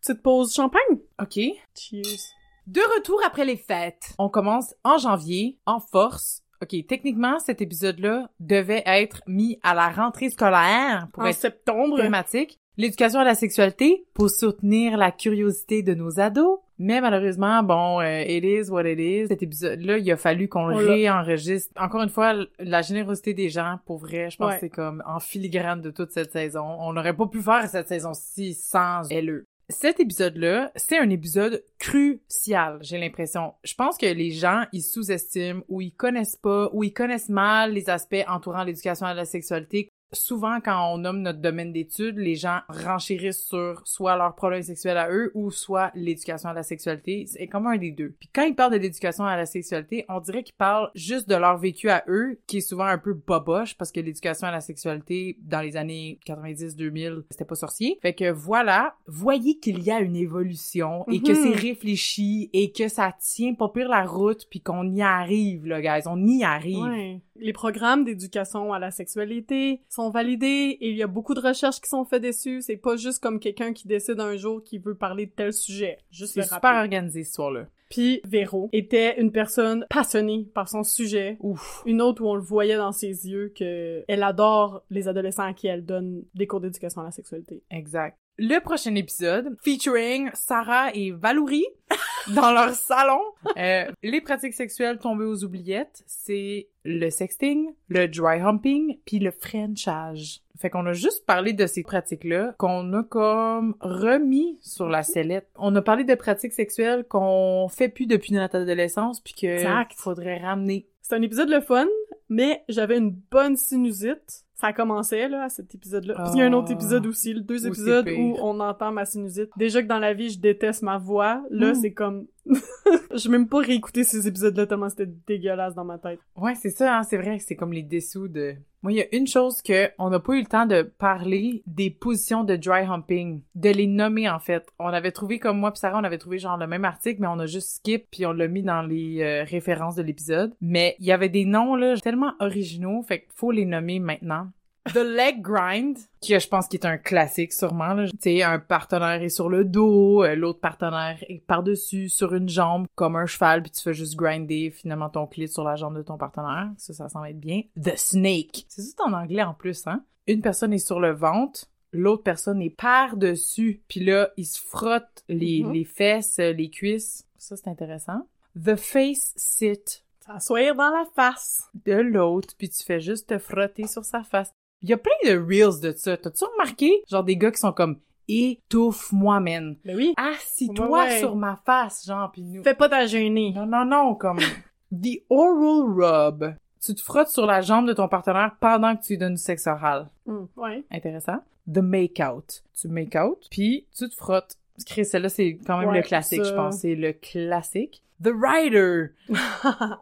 [0.01, 0.99] Petite pause champagne?
[1.21, 1.39] OK.
[1.75, 2.19] Cheers.
[2.67, 4.13] De retour après les fêtes.
[4.17, 6.41] On commence en janvier, en force.
[6.61, 11.97] OK, techniquement, cet épisode-là devait être mis à la rentrée scolaire pour En être septembre.
[12.01, 12.59] thématique.
[12.77, 16.59] L'éducation à la sexualité pour soutenir la curiosité de nos ados.
[16.85, 19.27] Mais malheureusement, bon, euh, it is what it is.
[19.29, 21.71] Cet épisode-là, il a fallu qu'on le réenregistre.
[21.81, 24.53] Encore une fois, la générosité des gens, pour vrai, je pense Ouais.
[24.55, 26.65] que c'est comme en filigrane de toute cette saison.
[26.79, 29.45] On n'aurait pas pu faire cette saison-ci sans LE.
[29.69, 33.53] Cet épisode-là, c'est un épisode crucial, j'ai l'impression.
[33.63, 37.71] Je pense que les gens, ils sous-estiment ou ils connaissent pas ou ils connaissent mal
[37.73, 42.35] les aspects entourant l'éducation à la sexualité souvent quand on nomme notre domaine d'études, les
[42.35, 47.25] gens renchérissent sur soit leur problème sexuel à eux ou soit l'éducation à la sexualité.
[47.27, 48.13] C'est comme un des deux.
[48.19, 51.35] Puis quand ils parlent de l'éducation à la sexualité, on dirait qu'ils parlent juste de
[51.35, 54.61] leur vécu à eux, qui est souvent un peu boboche parce que l'éducation à la
[54.61, 57.97] sexualité dans les années 90-2000, c'était pas sorcier.
[58.01, 61.35] Fait que voilà, voyez qu'il y a une évolution et que Mhm.
[61.35, 65.81] c'est réfléchi et que ça tient pas pire la route puis qu'on y arrive, là,
[65.81, 66.07] guys.
[66.07, 66.83] On y arrive.
[66.83, 67.19] Ouais.
[67.35, 71.81] Les programmes d'éducation à la sexualité sont validés et il y a beaucoup de recherches
[71.81, 72.61] qui sont faites dessus.
[72.61, 75.97] C'est pas juste comme quelqu'un qui décide un jour qu'il veut parler de tel sujet.
[76.11, 77.67] Juste C'est super organisé, ce soir-là.
[77.89, 81.37] Puis Véro était une personne passionnée par son sujet.
[81.41, 81.83] Ouf.
[81.85, 85.53] Une autre où on le voyait dans ses yeux que elle adore les adolescents à
[85.53, 87.61] qui elle donne des cours d'éducation à la sexualité.
[87.69, 88.17] Exact.
[88.37, 91.65] Le prochain épisode, featuring Sarah et Valouri
[92.33, 93.21] dans leur salon.
[93.57, 99.29] Euh, les pratiques sexuelles tombées aux oubliettes, c'est le sexting, le dry humping, puis le
[99.29, 100.41] frenchage.
[100.57, 105.49] Fait qu'on a juste parlé de ces pratiques-là qu'on a comme remis sur la sellette.
[105.55, 109.93] On a parlé de pratiques sexuelles qu'on fait plus depuis notre adolescence puis que Exact.
[109.95, 110.87] faudrait ramener.
[111.01, 111.85] C'est un épisode le fun,
[112.29, 114.42] mais j'avais une bonne sinusite.
[114.63, 116.13] Ça commençait, là, à cet épisode-là.
[116.15, 116.73] Parce qu'il y a un autre Ah.
[116.73, 119.49] épisode aussi, le deux épisodes où on entend ma sinusite.
[119.57, 121.43] Déjà que dans la vie, je déteste ma voix.
[121.49, 121.75] Là, Mm.
[121.75, 122.27] c'est comme...
[123.15, 126.19] je même pas réécouter ces épisodes-là tellement c'était dégueulasse dans ma tête.
[126.35, 128.55] Ouais, c'est ça, hein, c'est vrai, c'est comme les dessous de...
[128.81, 131.63] Moi, il y a une chose que on n'a pas eu le temps de parler
[131.65, 134.67] des positions de dry humping, de les nommer en fait.
[134.77, 137.27] On avait trouvé, comme moi puis Sarah, on avait trouvé genre le même article, mais
[137.27, 140.53] on a juste skip puis on l'a mis dans les euh, références de l'épisode.
[140.59, 144.49] Mais il y avait des noms là tellement originaux, fait qu'il faut les nommer maintenant.
[144.91, 147.95] The leg grind, qui je pense qui est un classique sûrement.
[148.05, 152.49] Tu sais, un partenaire est sur le dos, euh, l'autre partenaire est par-dessus sur une
[152.49, 155.95] jambe comme un cheval, puis tu fais juste grinder finalement ton clit sur la jambe
[155.95, 156.69] de ton partenaire.
[156.77, 157.61] Ça, ça semble être bien.
[157.81, 158.65] The snake.
[158.67, 160.03] C'est juste en anglais en plus, hein.
[160.27, 165.23] Une personne est sur le ventre, l'autre personne est par-dessus, puis là, il se frotte
[165.29, 165.71] les, Mhm.
[165.73, 167.25] les fesses, euh, les cuisses.
[167.37, 168.27] Ça, c'est intéressant.
[168.61, 171.69] The face sit S'asseoir dans la face.
[171.85, 174.51] de l'autre, puis tu fais juste te frotter sur sa face.
[174.83, 176.17] Il y a plein de reels de ça.
[176.17, 176.91] T'as-tu remarqué?
[177.09, 179.75] Genre des gars qui sont comme étouffe-moi, man.
[179.85, 180.13] Ben oui.
[180.17, 181.19] Assis-toi Ouais, ouais.
[181.19, 182.63] sur ma face, genre, pis nous.
[182.63, 183.51] Fais pas ta gênée.
[183.55, 184.39] Non, non, non, comme
[184.91, 186.55] the oral rub.
[186.85, 189.41] Tu te frottes sur la jambe de ton partenaire pendant que tu lui donnes du
[189.41, 190.09] sexe oral.
[190.25, 190.83] Mm, ouais.
[190.91, 191.37] Intéressant.
[191.71, 192.61] The make-out.
[192.79, 194.57] Tu make-out, puis tu te frottes.
[194.85, 196.49] Chris, celle-là, c'est quand même Ouais, le classique, ça.
[196.49, 196.79] je pense.
[196.79, 198.03] C'est le classique.
[198.23, 199.09] The rider.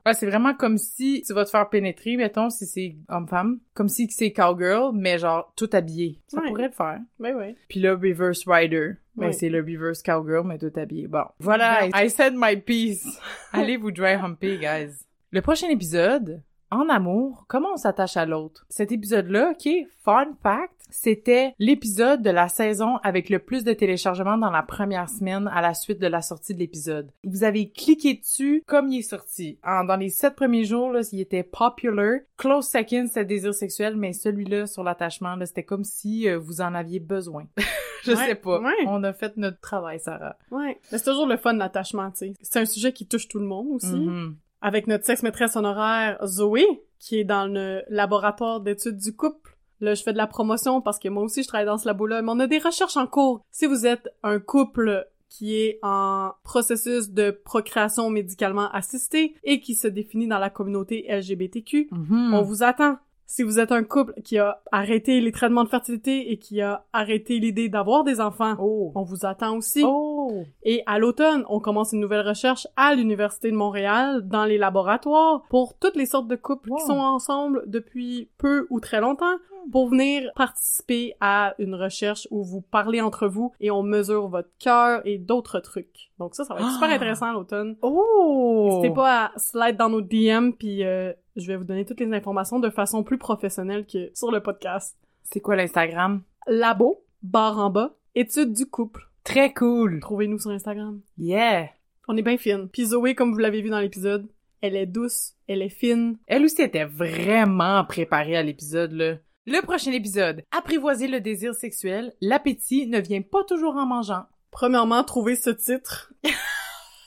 [0.06, 3.60] Ouais, c'est vraiment comme si tu vas te faire pénétrer, mettons, si c'est homme-femme.
[3.74, 6.20] Comme si c'est cowgirl, mais genre tout habillé.
[6.28, 6.48] Ça Ouais.
[6.48, 7.00] pourrait le faire.
[7.20, 7.56] ben ouais.
[7.70, 8.94] Puis là, reverse rider.
[9.16, 11.08] Ben, c'est le reverse cowgirl, mais tout habillé.
[11.08, 11.24] Bon.
[11.40, 13.20] Voilà, I said my piece.
[13.54, 15.06] Allez vous dry humper, guys.
[15.32, 18.66] Le prochain épisode, en amour, comment on s'attache à l'autre?
[18.70, 19.70] Cet épisode-là, ok,
[20.04, 25.10] fun fact, c'était l'épisode de la saison avec le plus de téléchargements dans la première
[25.10, 27.12] semaine à la suite de la sortie de l'épisode.
[27.24, 29.58] Vous avez cliqué dessus comme il est sorti.
[29.64, 32.20] En- dans les sept premiers jours, là, il était popular.
[32.38, 36.74] Close second, c'était désir sexuel, mais celui-là, sur l'attachement, c'était comme si euh, vous en
[36.76, 37.46] aviez besoin.
[38.04, 38.60] Je Ouais, sais pas.
[38.60, 38.74] ouais.
[38.88, 40.36] On a fait notre travail, Sarah.
[40.50, 40.80] Ouais.
[40.92, 42.34] Mais c'est toujours le fun l'attachement, tu sais.
[42.42, 43.96] C'est un sujet qui touche tout le monde aussi.
[43.96, 44.36] Mhm.
[44.62, 46.66] Avec notre sexe-maîtresse honoraire Zoé,
[47.00, 49.51] qui est dans le laboratoire d'études du couple.
[49.82, 52.22] Là, je fais de la promotion parce que moi aussi, je travaille dans ce labo-là,
[52.22, 53.44] mais on a des recherches en cours.
[53.52, 59.76] Si vous êtes un couple qui est en processus de procréation médicalement assistée et qui
[59.76, 62.34] se définit dans la communauté LGBTQ, Mhm.
[62.34, 62.98] on vous attend.
[63.34, 66.84] Si vous êtes un couple qui a arrêté les traitements de fertilité et qui a
[66.91, 68.91] arrêté l'idée d'avoir des enfants, Oh.
[68.94, 69.84] on vous attend aussi.
[69.86, 70.44] Oh.
[70.63, 75.44] Et à l'automne, on commence une nouvelle recherche à l'Université de Montréal dans les laboratoires
[75.50, 76.78] pour toutes les sortes de couples Wow.
[76.78, 79.38] qui sont ensemble depuis peu ou très longtemps
[79.72, 84.50] pour venir participer à une recherche où vous parlez entre vous et on mesure votre
[84.60, 86.12] cœur et d'autres trucs.
[86.20, 86.96] Donc ça, ça va être super Ah.
[86.96, 87.78] intéressant à l'automne.
[87.82, 88.65] Oh.
[88.72, 92.13] N'hésitez pas à slide dans nos DM puis euh, je vais vous donner toutes les
[92.13, 94.98] informations de façon plus professionnelle que sur le podcast.
[95.24, 96.24] C'est quoi l'Instagram?
[96.48, 99.08] Labo, barre en bas, étude du couple.
[99.24, 100.00] Très cool.
[100.00, 101.02] Trouvez-nous sur Instagram.
[101.17, 101.70] Yeah.
[102.08, 102.67] On est bien fine.
[102.67, 104.28] Puis Zoé, comme vous l'avez vu dans l'épisode,
[104.62, 106.17] elle est douce, elle est fine.
[106.28, 109.17] Elle aussi était vraiment préparée à l'épisode, là.
[109.48, 110.44] Le prochain épisode.
[110.52, 112.13] Apprivoiser le désir sexuel.
[112.22, 114.26] L'appétit ne vient pas toujours en mangeant.
[114.52, 116.13] Premièrement, trouver ce titre.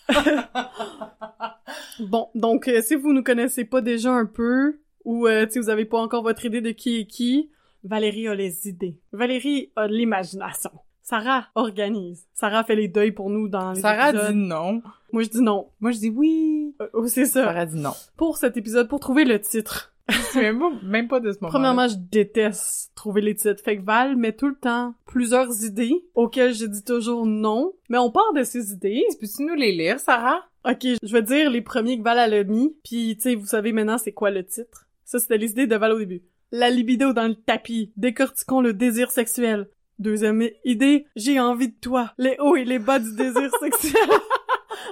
[2.01, 5.71] bon, donc euh, si vous nous connaissez pas déjà un peu, ou euh, si vous
[5.71, 7.51] avez pas encore votre idée de qui est qui,
[7.85, 8.99] Valérie a les idées.
[9.13, 10.71] Valérie a l'imagination.
[11.03, 12.27] Sarah organise.
[12.33, 14.33] Sarah fait les deuils pour nous dans les Sarah épisodes.
[14.33, 14.83] dit non.
[15.13, 15.69] Moi, je dis non.
[15.81, 16.75] Moi, je dis oui.
[16.81, 17.45] Euh, oh, c'est ça.
[17.45, 17.93] Sarah dit non.
[18.17, 21.39] Pour cet épisode, pour trouver le titre, Je me souviens même- même pas de ce
[21.41, 21.51] moment.
[21.51, 23.63] Premièrement, je déteste trouver les titres.
[23.65, 27.73] Fait que Val met tout le temps plusieurs idées auxquelles je dis toujours non.
[27.89, 29.05] Mais on part de ces idées.
[29.21, 30.41] Peux-tu nous les lire, Sarah?
[30.67, 32.75] Ok, je vais dire les premiers que Val a mis.
[32.85, 34.87] Puis, tu sais, vous savez maintenant c'est quoi le titre.
[35.05, 36.23] Ça, c'était les idées de Val au début.
[36.53, 37.93] La libido dans le tapis.
[37.97, 39.69] Décortiquons le désir sexuel.
[39.99, 42.13] Deuxième idée, j'ai envie de toi.
[42.19, 44.03] Les hauts et les bas du désir sexuel.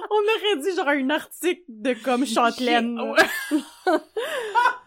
[0.09, 2.97] On aurait dit genre un article de comme Châtelaine.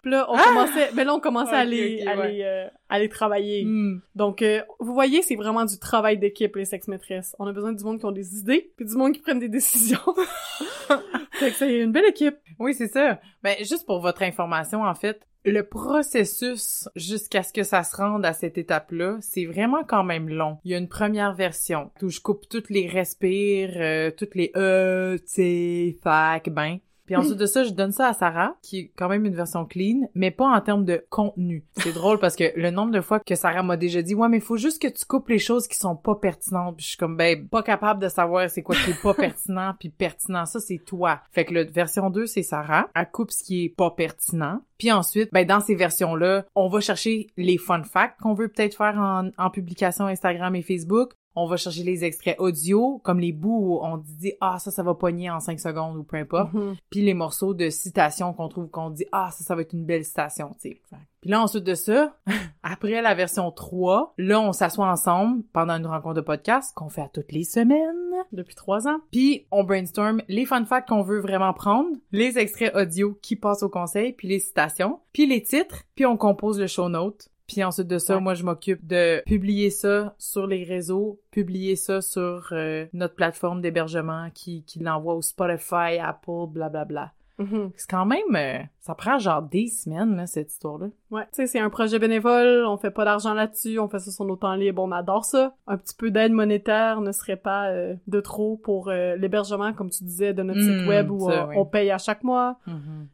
[0.07, 2.33] Puis là, on commençait, mais là, on commençait à les, ok, à ouais.
[2.33, 3.65] les, euh, à les travailler.
[3.65, 3.99] Hmm.
[4.15, 7.35] Donc, euh, vous voyez, c'est vraiment du travail d'équipe, les sex-maîtresses.
[7.41, 9.49] On a besoin du monde qui ont des idées, puis du monde qui prennent des
[9.49, 9.99] décisions.
[11.33, 12.37] fait que c'est une belle équipe.
[12.61, 13.19] Oui, c'est ça.
[13.43, 18.25] Ben, juste pour votre information, en fait, le processus jusqu'à ce que ça se rende
[18.25, 20.59] à cette étape-là, c'est vraiment quand même long.
[20.65, 24.53] Il y a une première version où je coupe toutes les respires, euh, toutes les
[24.55, 26.79] e, t, fac, ben.
[27.07, 29.65] Puis ensuite de ça, je donne ça à Sarah, qui est quand même une version
[29.65, 31.65] clean, mais pas en termes de contenu.
[31.77, 34.41] C'est drôle parce que le nombre de fois que Sarah m'a déjà dit, ouais, mais
[34.41, 36.77] faut juste que tu coupes les choses qui sont pas pertinentes.
[36.77, 39.75] Puis je suis comme, ben, pas capable de savoir c'est quoi qui est pas pertinent,
[39.79, 40.47] puis pertinent.
[40.47, 41.21] Ça, c'est toi.
[41.33, 42.89] Fait que la version 2, c'est Sarah.
[42.95, 44.61] Elle coupe ce qui est pas pertinent.
[44.79, 48.77] Puis ensuite, ben, dans ces versions-là, on va chercher les fun facts qu'on veut peut-être
[48.77, 51.13] faire en, en publication Instagram et Facebook.
[51.37, 54.83] On va chercher les extraits audio, comme les bouts où on dit «Ah, ça, ça
[54.83, 56.75] va pogner en 5 secondes» ou peu importe Mhm.
[56.91, 59.85] puis les morceaux de citation qu'on trouve qu'on dit ah ça ça va être une
[59.85, 60.81] belle citation tu sais
[61.21, 62.15] puis là ensuite de ça
[62.63, 67.03] après la version 3 là on s'assoit ensemble pendant une rencontre de podcast qu'on fait
[67.03, 67.95] à toutes les semaines
[68.33, 68.99] Depuis trois ans.
[69.11, 73.63] puis on brainstorm les fun facts qu'on veut vraiment prendre les extraits audio qui passent
[73.63, 77.63] au conseil puis les citations puis les titres puis on compose le show note puis
[77.65, 78.21] ensuite de ça, Ouais.
[78.21, 83.61] moi, je m'occupe de publier ça sur les réseaux, publier ça sur euh, notre plateforme
[83.61, 87.13] d'hébergement qui, qui l'envoie au Spotify, Apple, blablabla.
[87.39, 87.71] Mhm.
[87.77, 88.35] C'est quand même...
[88.35, 90.89] euh, ça prend genre des semaines, là, cette histoire-là.
[91.11, 94.11] Ouais, tu sais, c'est un projet bénévole, on fait pas d'argent là-dessus, on fait ça
[94.11, 95.55] sur nos temps libres, on adore ça.
[95.67, 99.91] Un petit peu d'aide monétaire ne serait pas euh, de trop pour euh, l'hébergement, comme
[99.91, 101.55] tu disais, de notre site web où ça, oui.
[101.59, 102.59] on paye à chaque mois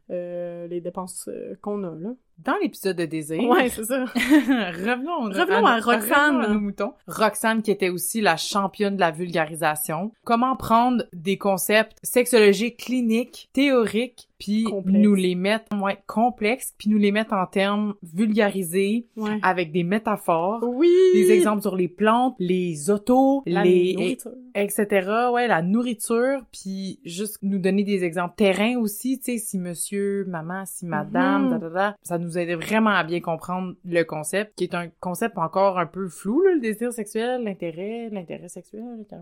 [0.09, 1.29] euh, les dépenses
[1.61, 2.09] qu'on a, là.
[2.39, 3.47] Dans l'épisode de Désir...
[3.47, 4.05] Ouais, c'est ça.
[4.05, 6.37] revenons, Revenons à Roxane.
[6.37, 6.93] revenons à nos moutons.
[7.07, 10.11] Roxane qui était aussi la championne de la vulgarisation.
[10.25, 16.97] Comment prendre des concepts sexologiques cliniques, théoriques, puis nous les mettre ouais, complexes, puis nous
[16.97, 19.39] les mettre en termes vulgarisés Ouais.
[19.41, 20.63] avec des métaphores.
[20.63, 20.89] Oui!
[21.13, 24.31] Des exemples sur les plantes, les autos, La les nourriture.
[24.55, 25.09] etc.
[25.31, 30.25] Ouais, la nourriture, puis juste nous donner des exemples terrain aussi, tu sais, si monsieur,
[30.25, 31.49] maman, si madame, Mhm.
[31.51, 31.95] da, da, da.
[32.01, 35.85] ça nous aide vraiment à bien comprendre le concept, qui est un concept encore un
[35.85, 39.21] peu flou, là, le désir sexuel, l'intérêt, l'intérêt sexuel, l'intérêt-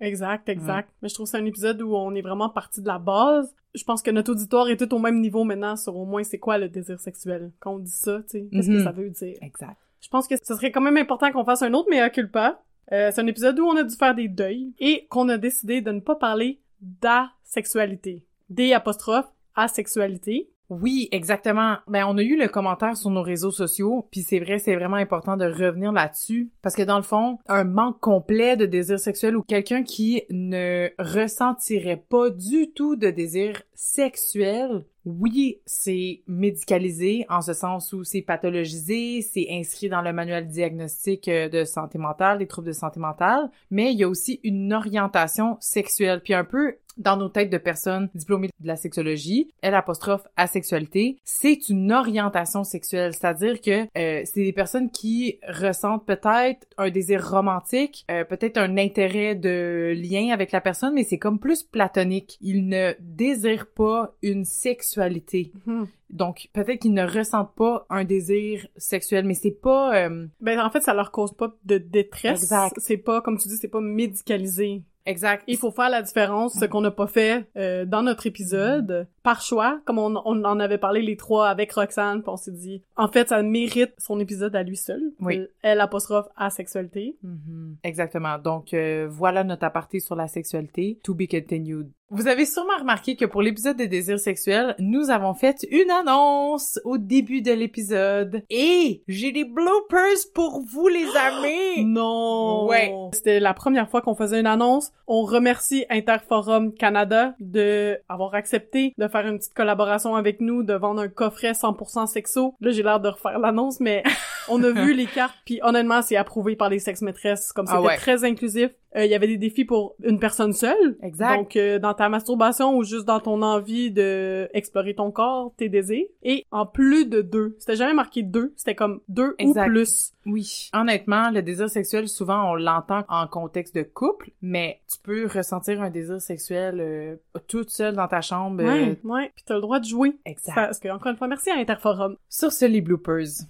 [0.00, 0.90] Exact, exact.
[1.02, 3.52] Mais je trouve que c'est un épisode où on est vraiment parti de la base.
[3.74, 6.38] Je pense que notre auditoire est tout au même niveau maintenant sur au moins c'est
[6.38, 7.52] quoi le désir sexuel.
[7.60, 8.84] Quand on dit ça, tu sais, qu'est-ce que Mhm.
[8.84, 9.36] ça veut dire?
[9.42, 9.76] Exact.
[10.00, 12.62] Je pense que ce serait quand même important qu'on fasse un autre mea culpa.
[12.92, 15.80] Euh, c'est un épisode où on a dû faire des deuils et qu'on a décidé
[15.82, 18.24] de ne pas parler d'asexualité.
[18.48, 20.48] D apostrophe asexualité.
[20.70, 21.78] Oui, exactement.
[21.88, 24.96] Ben, on a eu le commentaire sur nos réseaux sociaux, puis c'est vrai, c'est vraiment
[24.96, 29.36] important de revenir là-dessus, parce que dans le fond, un manque complet de désir sexuel
[29.36, 37.40] ou quelqu'un qui ne ressentirait pas du tout de désir sexuel, oui, c'est médicalisé en
[37.40, 42.38] ce sens où c'est pathologisé, c'est inscrit dans le manuel diagnostique euh, de santé mentale,
[42.38, 46.44] des troubles de santé mentale, mais il y a aussi une orientation sexuelle, puis un
[46.44, 51.92] peu dans nos têtes de personnes diplômées de la sexologie, L apostrophe asexualité, c'est une
[51.92, 58.24] orientation sexuelle, c'est-à-dire que euh, c'est des personnes qui ressentent peut-être un désir romantique, euh,
[58.24, 62.36] peut-être un intérêt de lien avec la personne, mais c'est comme plus platonique.
[62.40, 65.52] Ils ne désirent pas une sexualité.
[65.66, 65.86] Mhm.
[66.10, 70.70] Donc peut-être qu'ils ne ressentent pas un désir sexuel, mais c'est pas euh, Ben en
[70.70, 72.42] fait, ça leur cause pas de détresse.
[72.42, 72.76] Exact.
[72.78, 74.82] C'est pas comme tu dis, c'est pas médicalisé.
[75.10, 75.44] Exact.
[75.46, 79.42] Il faut faire la différence, ce qu'on n'a pas fait euh, dans notre épisode, par
[79.42, 82.82] choix, comme on, on en avait parlé les trois avec Roxane, puis on s'est dit,
[82.96, 85.02] en fait, ça mérite son épisode à lui seul.
[85.20, 85.38] Oui.
[85.38, 87.16] Euh, Elle apostrophe asexualité.
[87.22, 87.76] Mhm.
[87.84, 88.38] Exactement.
[88.38, 90.98] Donc euh, voilà notre aparté sur la sexualité.
[91.02, 91.88] To be continued.
[92.12, 96.80] Vous avez sûrement remarqué que pour l'épisode des désirs sexuels, nous avons fait une annonce
[96.84, 98.42] au début de l'épisode.
[98.50, 101.84] Et j'ai des bloopers pour vous les amis.
[101.84, 102.66] Non!
[102.66, 102.92] Ouais.
[103.12, 104.90] C'était la première fois qu'on faisait une annonce.
[105.06, 110.74] On remercie Interforum Canada de avoir accepté de faire une petite collaboration avec nous, de
[110.74, 112.54] vendre un coffret 100% sexo.
[112.60, 114.02] Là, j'ai l'air de refaire l'annonce, mais
[114.48, 117.86] On a vu les cartes, puis honnêtement, c'est approuvé par les sex-maîtresses, comme Ah c'était
[117.88, 117.96] ouais.
[117.96, 118.70] très inclusif.
[118.96, 120.96] Euh, Il y avait des défis pour une personne seule.
[121.02, 121.36] Exact.
[121.36, 125.68] Donc, euh, dans ta masturbation ou juste dans ton envie de explorer ton corps, tes
[125.68, 126.06] désirs.
[126.24, 127.54] Et en plus de deux.
[127.60, 128.52] C'était jamais marqué deux.
[128.56, 129.66] C'était comme deux Exact.
[129.68, 130.12] ou plus.
[130.26, 130.70] Oui.
[130.74, 135.80] Honnêtement, le désir sexuel, souvent, on l'entend en contexte de couple, mais tu peux ressentir
[135.80, 137.14] un désir sexuel euh,
[137.46, 138.62] toute seule dans ta chambre.
[138.64, 139.30] Ouais, ouais.
[139.36, 140.16] Puis t'as le droit de jouer.
[140.26, 140.54] Exact.
[140.56, 142.16] Parce que, encore une fois, merci à Interforum.
[142.28, 143.44] Sur ce, les bloopers.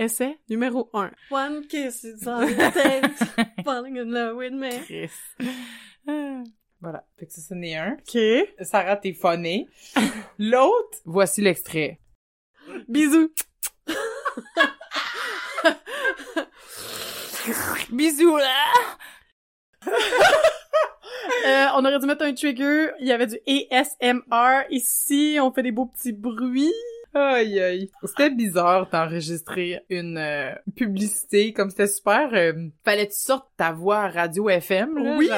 [0.00, 1.10] Essai numéro 1.
[1.30, 3.22] One kiss is all it takes.
[3.62, 4.70] Falling in love with me.
[4.86, 5.12] Chris.
[6.82, 7.04] Voilà.
[7.18, 7.98] Fait que ça, c'en est un.
[7.98, 8.18] OK.
[8.62, 9.68] Sarah, t'es funny.
[10.38, 12.00] L'autre, voici l'extrait.
[12.88, 13.28] Bisous.
[17.92, 18.72] Bisous, là!
[21.46, 22.90] Euh, on aurait dû mettre un trigger.
[22.98, 24.64] Il y avait du ASMR.
[24.70, 26.72] Ici, on fait des beaux petits bruits.
[27.14, 27.90] Aïe, aïe.
[28.04, 32.32] C'était bizarre d'enregistrer une euh, publicité, comme c'était super...
[32.34, 35.28] euh, fallait que tu sortes ta voix à radio FM, là, Oui.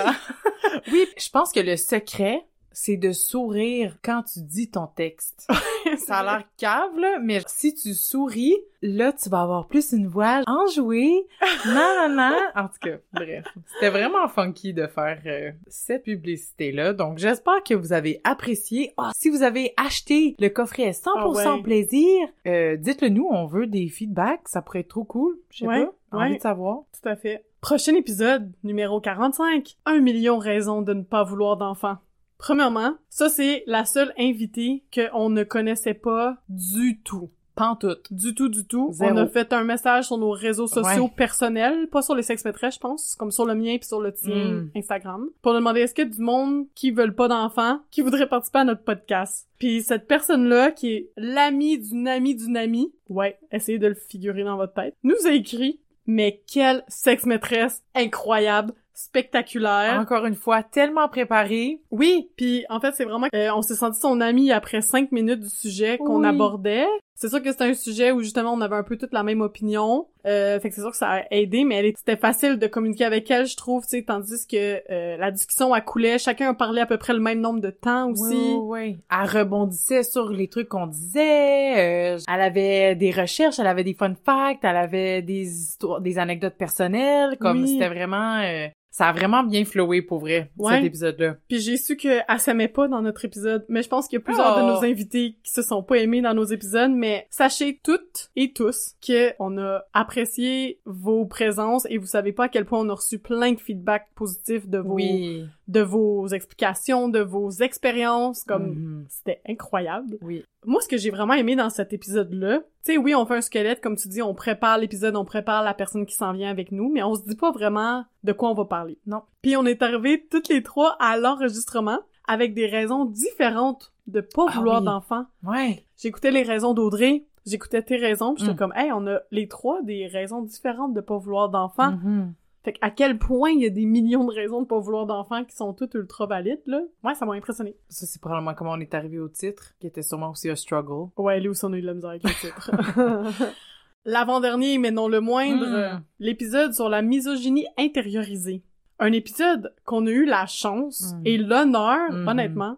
[0.92, 5.48] oui, je pense que le secret, c'est de sourire quand tu dis ton texte.
[5.98, 10.06] Ça a l'air cave, là, mais si tu souris, là, tu vas avoir plus une
[10.06, 11.26] voix enjouée.
[11.66, 12.38] Non, non, non.
[12.56, 13.44] En tout cas, bref.
[13.74, 16.92] C'était vraiment funky de faire euh, cette publicité-là.
[16.92, 18.92] Donc, j'espère que vous avez apprécié.
[18.96, 21.62] Ah, si vous avez acheté le coffret 100% Ah ouais.
[21.62, 23.28] plaisir, euh, dites-le nous.
[23.30, 24.48] On veut des feedbacks.
[24.48, 25.36] Ça pourrait être trop cool.
[25.50, 26.18] Je sais Ouais, pas.
[26.18, 26.24] ouais.
[26.26, 26.78] Envie de savoir.
[27.00, 27.44] Tout à fait.
[27.60, 29.76] Prochain épisode, numéro 45.
[29.86, 31.98] Un million raisons de ne pas vouloir d'enfants.
[32.42, 37.30] Premièrement, ça c'est la seule invitée qu'on ne connaissait pas du tout.
[37.54, 38.10] Pantoute.
[38.10, 38.88] Du tout, du tout.
[38.92, 39.12] Zéro.
[39.12, 41.12] On a fait un message sur nos réseaux sociaux Ouais.
[41.14, 44.10] personnels, pas sur les sex maîtresses, je pense, comme sur le mien puis sur le
[44.12, 44.70] tien Mm.
[44.74, 48.26] Instagram, pour demander est-ce qu'il y a du monde qui veulent pas d'enfants, qui voudrait
[48.28, 49.46] participer à notre podcast?
[49.58, 54.44] Puis cette personne-là, qui est l'ami d'une amie d'une amie, ouais, essayez de le figurer
[54.44, 59.98] dans votre tête, nous a écrit mais quelle sex maîtresse incroyable, spectaculaire.
[60.00, 61.80] Encore une fois, tellement préparé.
[61.90, 65.40] Oui, puis en fait, c'est vraiment euh, on s'est senti son ami après cinq minutes
[65.40, 66.26] du sujet qu'on Oui.
[66.28, 66.86] abordait.
[67.14, 69.42] C'est sûr que c'était un sujet où justement on avait un peu toute la même
[69.42, 70.08] opinion.
[70.26, 73.04] Euh, fait que c'est sûr que ça a aidé, mais elle c'était facile de communiquer
[73.04, 76.54] avec elle, je trouve, tu sais, tandis que euh, la discussion a coulé, chacun a
[76.54, 78.56] parlé à peu près le même nombre de temps aussi.
[78.56, 78.98] Oui, oui.
[79.10, 82.14] Elle rebondissait sur les trucs qu'on disait.
[82.16, 86.18] euh, elle avait des recherches, elle avait des fun facts, elle avait des histoires, des
[86.18, 87.36] anecdotes personnelles.
[87.40, 87.68] Comme Oui.
[87.74, 90.74] c'était vraiment, euh, ça a vraiment bien flowé pour vrai Ouais.
[90.76, 91.36] cet épisode-là.
[91.48, 94.24] Puis j'ai su qu'elle s'aimait pas dans notre épisode, mais je pense qu'il y a
[94.24, 94.60] plusieurs Oh.
[94.60, 98.52] de nos invités qui se sont pas aimés dans nos épisodes, mais sachez toutes et
[98.52, 102.88] tous que on a apprécié vos présences et vous savez pas à quel point on
[102.90, 108.44] a reçu plein de feedback positifs de vos Oui, de vos explications, de vos expériences,
[108.44, 109.06] comme Mhm.
[109.08, 110.18] c'était incroyable.
[110.20, 113.36] oui, Moi, ce que j'ai vraiment aimé dans cet épisode-là, tu sais, oui, on fait
[113.36, 116.50] un squelette, comme tu dis, on prépare l'épisode, on prépare la personne qui s'en vient
[116.50, 118.98] avec nous, mais on se dit pas vraiment de quoi on va parler.
[119.06, 119.22] Non.
[119.42, 121.98] Puis on est arrivés toutes les trois à l'enregistrement
[122.28, 124.84] avec des raisons différentes de pas Ah vouloir oui.
[124.86, 125.26] d'enfants.
[125.44, 125.84] ouais.
[125.96, 128.58] J'écoutais les raisons d'Audrey, j'écoutais tes raisons, puis j'étais Mm.
[128.58, 131.92] comme, hey, on a les trois des raisons différentes de pas vouloir d'enfants.
[131.92, 132.34] Mhm.
[132.64, 135.44] Fait à quel point il y a des millions de raisons de pas vouloir d'enfants
[135.44, 136.80] qui sont toutes ultra valides, là.
[137.02, 137.74] Ouais, ça m'a impressionné.
[137.88, 141.10] Ça, c'est probablement comment on est arrivé au titre, qui était sûrement aussi un struggle.
[141.16, 142.70] Ouais, lui aussi, on a eu de la misère avec le titre.
[144.04, 146.02] L'avant-dernier, mais non le moindre, Mm.
[146.18, 148.62] l'épisode sur la misogynie intériorisée.
[148.98, 151.22] Un épisode qu'on a eu la chance Mm.
[151.24, 152.28] et l'honneur, Mhm.
[152.28, 152.76] honnêtement,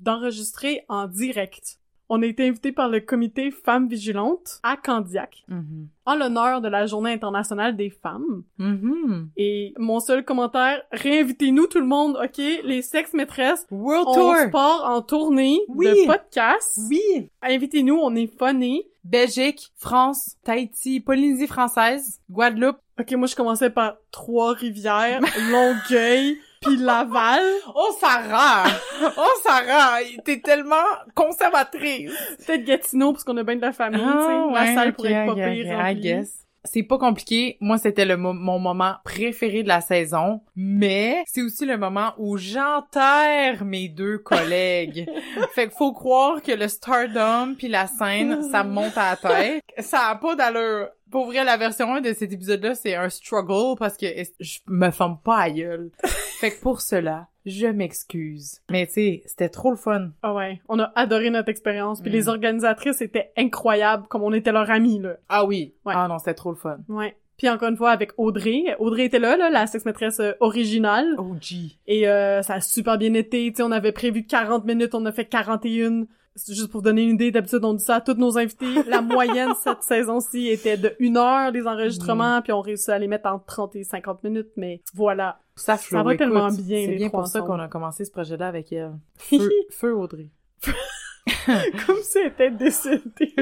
[0.00, 1.78] d'enregistrer en direct.
[2.10, 5.88] On a été invité par le comité Femmes Vigilantes à Candiac, Mhm.
[6.06, 8.44] en l'honneur de la Journée internationale des femmes.
[8.58, 9.28] Mhm.
[9.36, 12.38] Et mon seul commentaire, réinvitez-nous tout le monde, ok?
[12.64, 14.34] Les sex maîtresses, World on Tour!
[14.52, 15.86] part en tournée Oui.
[15.86, 16.78] de podcast.
[16.90, 17.28] Oui!
[17.42, 18.84] Invitez-nous, on est funny.
[19.04, 22.78] Belgique, France, Tahiti, Polynésie française, Guadeloupe.
[23.00, 25.20] Ok, moi je commençais par Trois-Rivières,
[25.52, 27.42] Longueuil, puis Laval.
[27.74, 28.64] Oh, Sarah!
[29.16, 29.98] oh, Sarah!
[30.24, 30.74] T'es tellement
[31.14, 32.12] conservatrice!
[32.46, 34.54] Peut-être Gatineau, parce qu'on a bien de la famille, tu sais.
[34.54, 36.00] La salle pourrait être pas pire I remplie.
[36.00, 36.44] guess.
[36.64, 37.56] C'est pas compliqué.
[37.60, 40.42] Moi, c'était le mo- mon moment préféré de la saison.
[40.56, 45.08] Mais c'est aussi le moment où j'enterre mes deux collègues.
[45.54, 49.16] fait qu'il faut croire que le stardom puis la scène, ça me monte à la
[49.16, 49.62] tête.
[49.78, 50.88] Ça a pas d'allure.
[51.10, 54.06] Pour vrai, la version 1 de cet épisode-là, c'est un struggle parce que
[54.40, 55.90] je me forme pas à gueule.
[56.40, 58.60] fait que pour cela, je m'excuse.
[58.70, 60.10] Mais tu sais, c'était trop le fun.
[60.22, 62.00] Ah ouais, on a adoré notre expérience.
[62.00, 62.14] Puis Mm.
[62.14, 65.16] les organisatrices étaient incroyables, comme on était leur amis, là.
[65.28, 65.74] Ah oui.
[65.84, 65.94] Ouais.
[65.96, 66.78] Ah non, c'était trop le fun.
[66.88, 67.16] Ouais.
[67.38, 68.64] Puis encore une fois, avec Audrey.
[68.80, 71.14] Audrey était là, là, la sex-maîtresse euh, originale.
[71.18, 71.76] OG.
[71.86, 73.48] Et euh, ça a super bien été.
[73.52, 76.06] Tu sais, on avait prévu 40 minutes, on a fait 41.
[76.38, 79.02] C'est juste pour donner une idée, d'habitude on dit ça à tous nos invités, la
[79.02, 83.28] moyenne cette saison-ci était de une heure les enregistrements, puis on réussit à les mettre
[83.28, 85.40] en 30 et 50 minutes, mais voilà.
[85.56, 88.72] Ça, Ça va tellement bien, C'est bien pour ça qu'on a commencé ce projet-là avec
[88.72, 88.92] elle.
[89.18, 90.30] Feu, feu Audrey.
[91.86, 93.34] Comme si elle était décédée.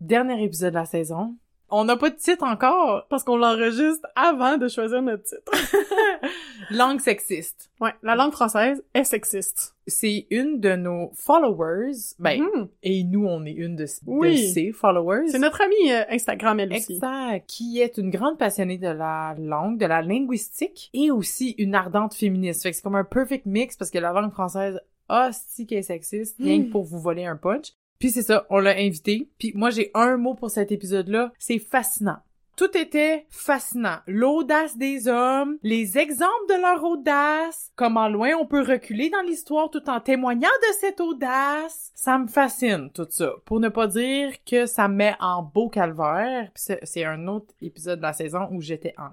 [0.00, 1.36] Dernier épisode de la saison.
[1.70, 3.06] On n'a pas de titre encore.
[3.08, 5.50] Parce qu'on l'enregistre avant de choisir notre titre.
[6.70, 7.70] Langue sexiste.
[7.80, 9.74] Ouais, la langue française est sexiste.
[9.86, 11.92] C'est une de nos followers.
[12.18, 12.68] Ben, Mhm.
[12.82, 14.48] et nous, on est une de, de Oui.
[14.52, 15.28] ses followers.
[15.28, 16.94] C'est notre amie euh, Instagram, elle aussi.
[16.94, 17.46] Exact.
[17.46, 22.14] Qui est une grande passionnée de la langue, de la linguistique et aussi une ardente
[22.14, 22.62] féministe.
[22.62, 26.36] Fait que c'est comme un perfect mix parce que la langue française, hostie est sexiste,
[26.40, 27.72] rien que pour vous voler un punch.
[27.98, 29.28] Puis c'est ça, on l'a invité.
[29.38, 31.32] Puis moi, j'ai un mot pour cet épisode-là.
[31.38, 32.18] C'est fascinant.
[32.56, 33.98] Tout était fascinant.
[34.06, 39.68] L'audace des hommes, les exemples de leur audace, comment loin on peut reculer dans l'histoire
[39.70, 41.92] tout en témoignant de cette audace.
[41.94, 43.32] Ça me fascine, tout ça.
[43.44, 46.50] Pour ne pas dire que ça me met en beau calvaire.
[46.54, 49.10] C'est un autre épisode de la saison où j'étais en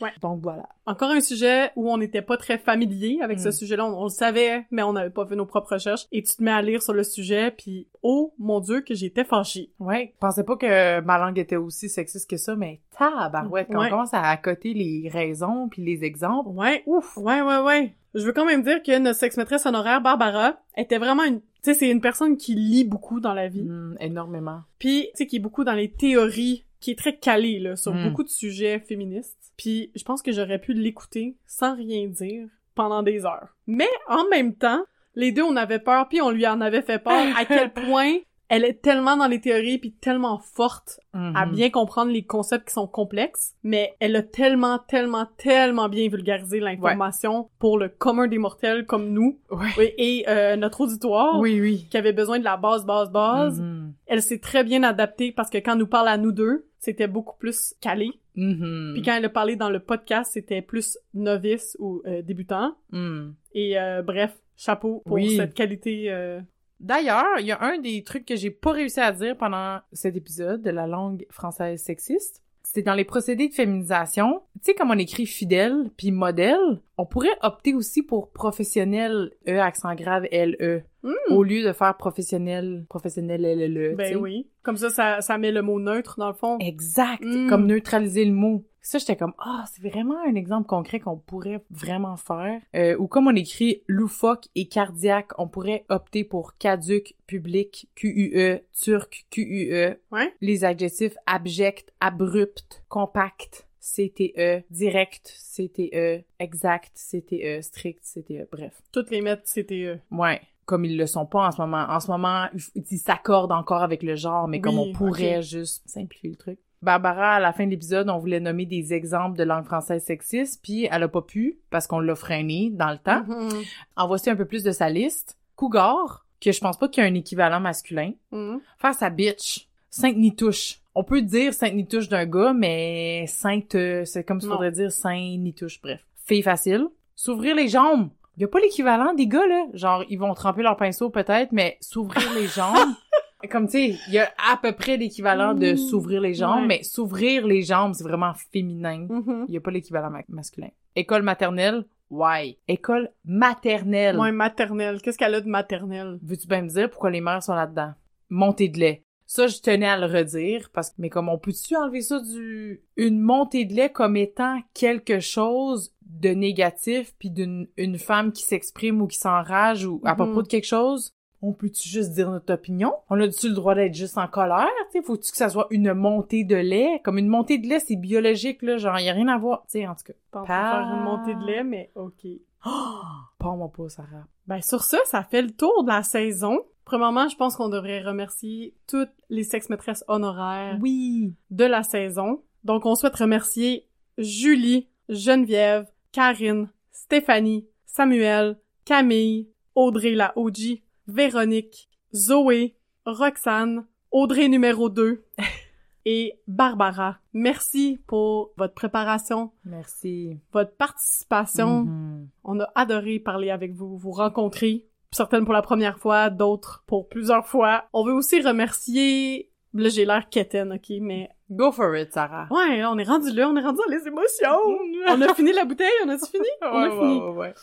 [0.00, 0.10] Ouais.
[0.22, 0.68] Donc voilà.
[0.86, 3.52] Encore un sujet où on n'était pas très familier avec ce Mm.
[3.52, 3.86] sujet-là.
[3.86, 6.06] On, on le savait, mais on n'avait pas fait nos propres recherches.
[6.12, 9.24] Et tu te mets à lire sur le sujet, puis oh mon dieu que j'étais
[9.24, 9.70] fâchée.
[9.78, 13.78] Ouais, je pensais pas que ma langue était aussi sexiste que ça, mais tabarouette, quand
[13.80, 13.86] Ouais.
[13.86, 16.50] on commence à accoter les raisons puis les exemples.
[16.50, 17.94] Ouais, ouf, ouais, ouais, ouais.
[18.14, 21.40] Je veux quand même dire que notre sex-maîtresse honoraire, Barbara, était vraiment une...
[21.62, 23.62] Tu sais, c'est une personne qui lit beaucoup dans la vie.
[23.64, 24.60] Hmm, énormément.
[24.78, 27.92] Puis, tu sais, qui est beaucoup dans les théories, qui est très calée, là, sur
[27.92, 28.04] Mm.
[28.08, 29.52] beaucoup de sujets féministes.
[29.56, 33.56] Puis, je pense que j'aurais pu l'écouter sans rien dire pendant des heures.
[33.66, 34.84] Mais, en même temps,
[35.16, 38.18] les deux, on avait peur, puis on lui en avait fait peur à quel point
[38.48, 41.52] elle est tellement dans les théories, puis tellement forte à Mhm.
[41.52, 46.60] bien comprendre les concepts qui sont complexes, mais elle a tellement, tellement, tellement bien vulgarisé
[46.60, 49.94] l'information pour le commun des mortels comme nous Ouais.
[49.98, 51.86] Et euh, notre auditoire Oui, oui.
[51.90, 53.60] qui avait besoin de la base, base, base.
[53.60, 53.94] Mhm.
[54.06, 57.36] Elle s'est très bien adaptée parce que quand nous parle à nous deux, c'était beaucoup
[57.38, 58.10] plus calé.
[58.36, 58.92] Mhm.
[58.94, 62.74] Puis quand elle a parlé dans le podcast, c'était plus novice ou euh, débutant.
[62.92, 63.30] Hmm.
[63.54, 65.36] Et euh, bref, chapeau pour Oui.
[65.36, 66.10] cette qualité.
[66.10, 66.40] euh,
[66.80, 70.16] D'ailleurs, il y a un des trucs que j'ai pas réussi à dire pendant cet
[70.16, 72.42] épisode de la langue française sexiste.
[72.62, 74.42] C'est dans les procédés de féminisation.
[74.56, 76.58] Tu sais, comme on écrit fidèle puis modèle,
[76.98, 81.32] on pourrait opter aussi pour professionnel, E accent grave, L, E, Hmm.
[81.34, 83.90] au lieu de faire professionnel, professionnel, L, L, E.
[83.96, 84.12] tu sais.
[84.14, 84.48] Ben oui.
[84.64, 86.58] Comme ça, ça, ça met le mot neutre dans le fond.
[86.58, 87.48] Exact, Mm.
[87.48, 88.64] comme neutraliser le mot.
[88.86, 92.62] Ça, j'étais comme, ah, c'est vraiment un exemple concret qu'on pourrait vraiment faire.
[92.76, 98.60] Euh, ou comme on écrit loufoque et cardiaque, on pourrait opter pour caduc, public, QUE,
[98.80, 99.96] turc, QUE.
[100.12, 100.32] Ouais.
[100.40, 108.82] Les adjectifs abject, abrupt, compact, CTE, direct, CTE, exact, CTE, strict, CTE, bref.
[108.92, 109.98] Toutes les mettre CTE.
[110.12, 110.40] Ouais.
[110.64, 111.86] Comme ils le sont pas en ce moment.
[111.88, 116.30] En ce moment, ils s'accordent encore avec le genre, mais comme on pourrait juste simplifier
[116.30, 116.60] le truc.
[116.82, 120.60] Barbara, à la fin de l'épisode, on voulait nommer des exemples de langue française sexiste,
[120.62, 123.24] puis elle a pas pu, parce qu'on l'a freiné dans le temps.
[123.26, 123.62] Mhm.
[123.96, 125.36] En voici un peu plus de sa liste.
[125.56, 128.12] Cougar, que je pense pas qu'il y a un équivalent masculin.
[128.30, 128.60] Mhm.
[128.78, 129.68] Faire sa bitch.
[129.90, 130.80] Sainte Nitouche.
[130.94, 134.52] On peut dire Sainte Nitouche d'un gars, mais Sainte, euh, c'est comme si Non.
[134.52, 136.04] faudrait dire Saint Nitouche, bref.
[136.26, 136.86] Fille facile.
[137.14, 138.10] S'ouvrir les jambes.
[138.38, 139.64] Y a pas l'équivalent des gars, là.
[139.72, 142.90] Genre, ils vont tremper leur pinceau peut-être, mais s'ouvrir les jambes.
[143.48, 145.76] Comme, tu sais, il y a à peu près l'équivalent de Mmh.
[145.76, 146.66] s'ouvrir les jambes, Ouais.
[146.66, 149.06] mais s'ouvrir les jambes, c'est vraiment féminin.
[149.08, 149.46] Mhm.
[149.48, 150.68] Il y a pas l'équivalent ma- masculin.
[150.94, 152.58] École maternelle, why?
[152.68, 154.18] École maternelle.
[154.18, 155.00] Ouais, maternelle.
[155.02, 156.18] Qu'est-ce qu'elle a de maternelle?
[156.22, 157.92] Veux-tu bien me dire pourquoi les mères sont là-dedans?
[158.30, 159.02] Montée de lait.
[159.28, 162.80] Ça, je tenais à le redire, parce que, mais comme on peut-tu enlever ça du,
[162.96, 168.44] une montée de lait comme étant quelque chose de négatif, puis d'une, une femme qui
[168.44, 170.16] s'exprime ou qui s'enrage ou à Mhm.
[170.16, 171.12] propos de quelque chose?
[171.42, 172.92] On peut-tu juste dire notre opinion?
[173.10, 174.68] On a-tu le droit d'être juste en colère?
[175.04, 177.00] Faut-tu que ça soit une montée de lait?
[177.04, 179.62] Comme une montée de lait, c'est biologique, là, genre, y a rien à voir.
[179.70, 180.12] Tu sais, en tout cas.
[180.30, 182.26] Pas faire une montée de lait, mais ok.
[183.38, 184.26] Pas moi pas, Sarah.
[184.46, 186.58] Ben sur ça, ça fait le tour de la saison.
[186.84, 191.34] Premièrement, je pense qu'on devrait remercier toutes les sex-maîtresses honoraires Oui!
[191.50, 192.42] de la saison.
[192.64, 193.86] Donc on souhaite remercier
[194.18, 205.24] Julie, Geneviève, Karine, Stéphanie, Samuel, Camille, Audrey la OG, Véronique, Zoé, Roxane, Audrey numéro 2
[206.04, 207.18] et Barbara.
[207.32, 210.38] Merci pour votre préparation, Merci.
[210.52, 211.84] votre participation.
[211.84, 212.28] Mhm.
[212.44, 214.86] On a adoré parler avec vous, vous rencontrer.
[215.12, 217.84] Certaines pour la première fois, d'autres pour plusieurs fois.
[217.92, 219.50] On veut aussi remercier
[219.82, 221.28] Là, j'ai l'air quétaine, ok, mais...
[221.50, 222.48] Go for it, Sarah.
[222.50, 224.78] Ouais, on est rendu là, on est rendu dans les émotions!
[225.08, 226.46] on a fini la bouteille, on a-tu fini?
[226.62, 227.20] on a fini.
[227.20, 227.54] ouais, ouais,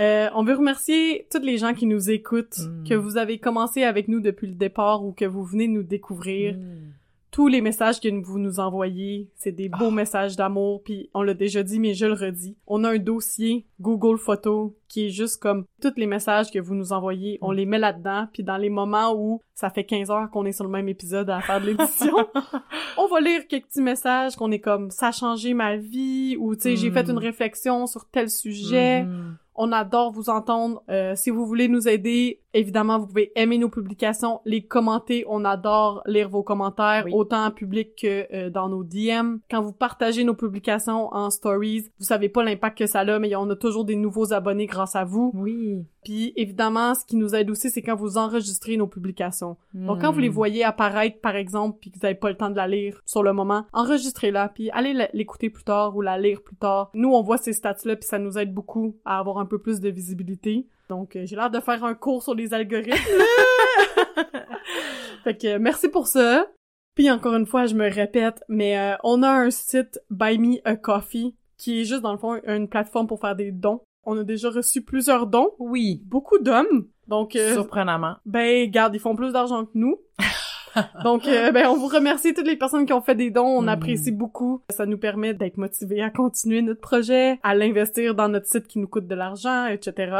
[0.00, 2.88] Euh, on veut remercier toutes les gens qui nous écoutent, Mm.
[2.88, 6.54] que vous avez commencé avec nous depuis le départ ou que vous venez nous découvrir.
[6.54, 6.92] Mm.
[7.34, 9.90] Tous les messages que vous nous envoyez, c'est des beaux Ah.
[9.90, 12.56] messages d'amour, puis on l'a déjà dit, mais je le redis.
[12.68, 16.76] On a un dossier Google Photos qui est juste comme tous les messages que vous
[16.76, 17.56] nous envoyez, on Mm.
[17.56, 20.64] les met là-dedans, puis dans les moments où ça fait 15 heures qu'on est sur
[20.64, 22.14] le même épisode à faire de l'édition,
[22.98, 26.54] on va lire quelques petits messages qu'on est comme ça a changé ma vie ou
[26.54, 26.94] tu sais j'ai Mm.
[26.94, 29.02] fait une réflexion sur tel sujet.
[29.02, 29.38] Mhm.
[29.56, 30.82] On adore vous entendre.
[30.88, 35.24] Euh, si vous voulez nous aider, évidemment, vous pouvez aimer nos publications, les commenter.
[35.28, 37.12] On adore lire vos commentaires, Oui.
[37.14, 39.36] autant en public que euh, dans nos DM.
[39.50, 43.34] Quand vous partagez nos publications en stories, vous savez pas l'impact que ça a, mais
[43.36, 45.30] on a toujours des nouveaux abonnés grâce à vous.
[45.34, 45.84] Oui.
[46.04, 49.56] Puis évidemment, ce qui nous aide aussi, c'est quand vous enregistrez nos publications.
[49.72, 52.50] Donc quand vous les voyez apparaître, par exemple, puis que vous avez pas le temps
[52.50, 56.42] de la lire sur le moment, enregistrez-la, puis allez l'écouter plus tard ou la lire
[56.42, 56.90] plus tard.
[56.94, 59.80] Nous, on voit ces stats-là, puis ça nous aide beaucoup à avoir un peu plus
[59.80, 60.66] de visibilité.
[60.88, 62.94] Donc, euh, j'ai l'air de faire un cours sur les algorithmes.
[65.24, 66.46] fait que euh, merci pour ça.
[66.94, 70.56] Puis encore une fois, je me répète, mais euh, on a un site Buy Me
[70.64, 73.80] a Coffee qui est juste dans le fond une plateforme pour faire des dons.
[74.04, 76.02] On a déjà reçu plusieurs dons, Oui.
[76.04, 76.86] beaucoup d'hommes.
[77.08, 78.16] Donc, euh, Surprenamment.
[78.26, 79.98] ben, garde, ils font plus d'argent que nous.
[81.04, 83.46] Donc, euh, ben, on vous remercie toutes les personnes qui ont fait des dons.
[83.46, 83.68] On Mm.
[83.68, 84.62] apprécie beaucoup.
[84.70, 88.78] Ça nous permet d'être motivés à continuer notre projet, à l'investir dans notre site qui
[88.78, 90.12] nous coûte de l'argent, etc.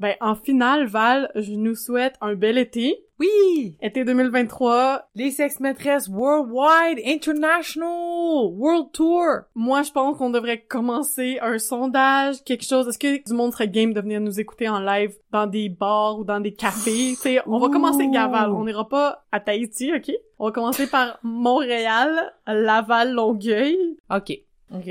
[0.00, 3.04] Ben, en finale, Val, je nous souhaite un bel été.
[3.18, 3.76] Oui!
[3.82, 5.10] Été 2023.
[5.14, 9.26] Les sex maîtresses worldwide, international, world tour.
[9.54, 12.88] Moi, je pense qu'on devrait commencer un sondage, quelque chose.
[12.88, 16.18] Est-ce que du monde serait game de venir nous écouter en live dans des bars
[16.18, 17.10] ou dans des cafés?
[17.10, 18.52] Tu sais, on va commencer Gaval.
[18.52, 20.10] On n'ira pas à Tahiti, OK?
[20.38, 23.76] On va commencer par Montréal, Laval, Longueuil.
[24.10, 24.32] OK.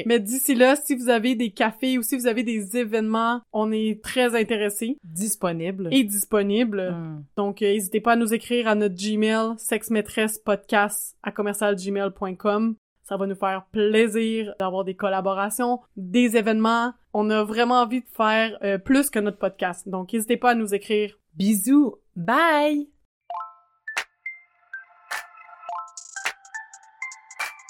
[0.06, 3.72] Mais d'ici là, si vous avez des cafés ou si vous avez des événements, on
[3.72, 5.88] est très intéressés Disponible.
[5.92, 6.92] et disponibles.
[6.92, 7.24] Mm.
[7.38, 12.76] Donc, euh, n'hésitez pas à nous écrire à notre Gmail, sexmaîtresspodcast à commercialgmail.com.
[13.04, 16.94] Ça va nous faire plaisir d'avoir des collaborations, des événements.
[17.14, 19.90] On a vraiment envie de faire euh, plus que notre podcast.
[19.90, 21.18] Donc, n'hésitez pas à nous écrire.
[21.36, 21.96] Bisous.
[22.16, 22.99] Bye!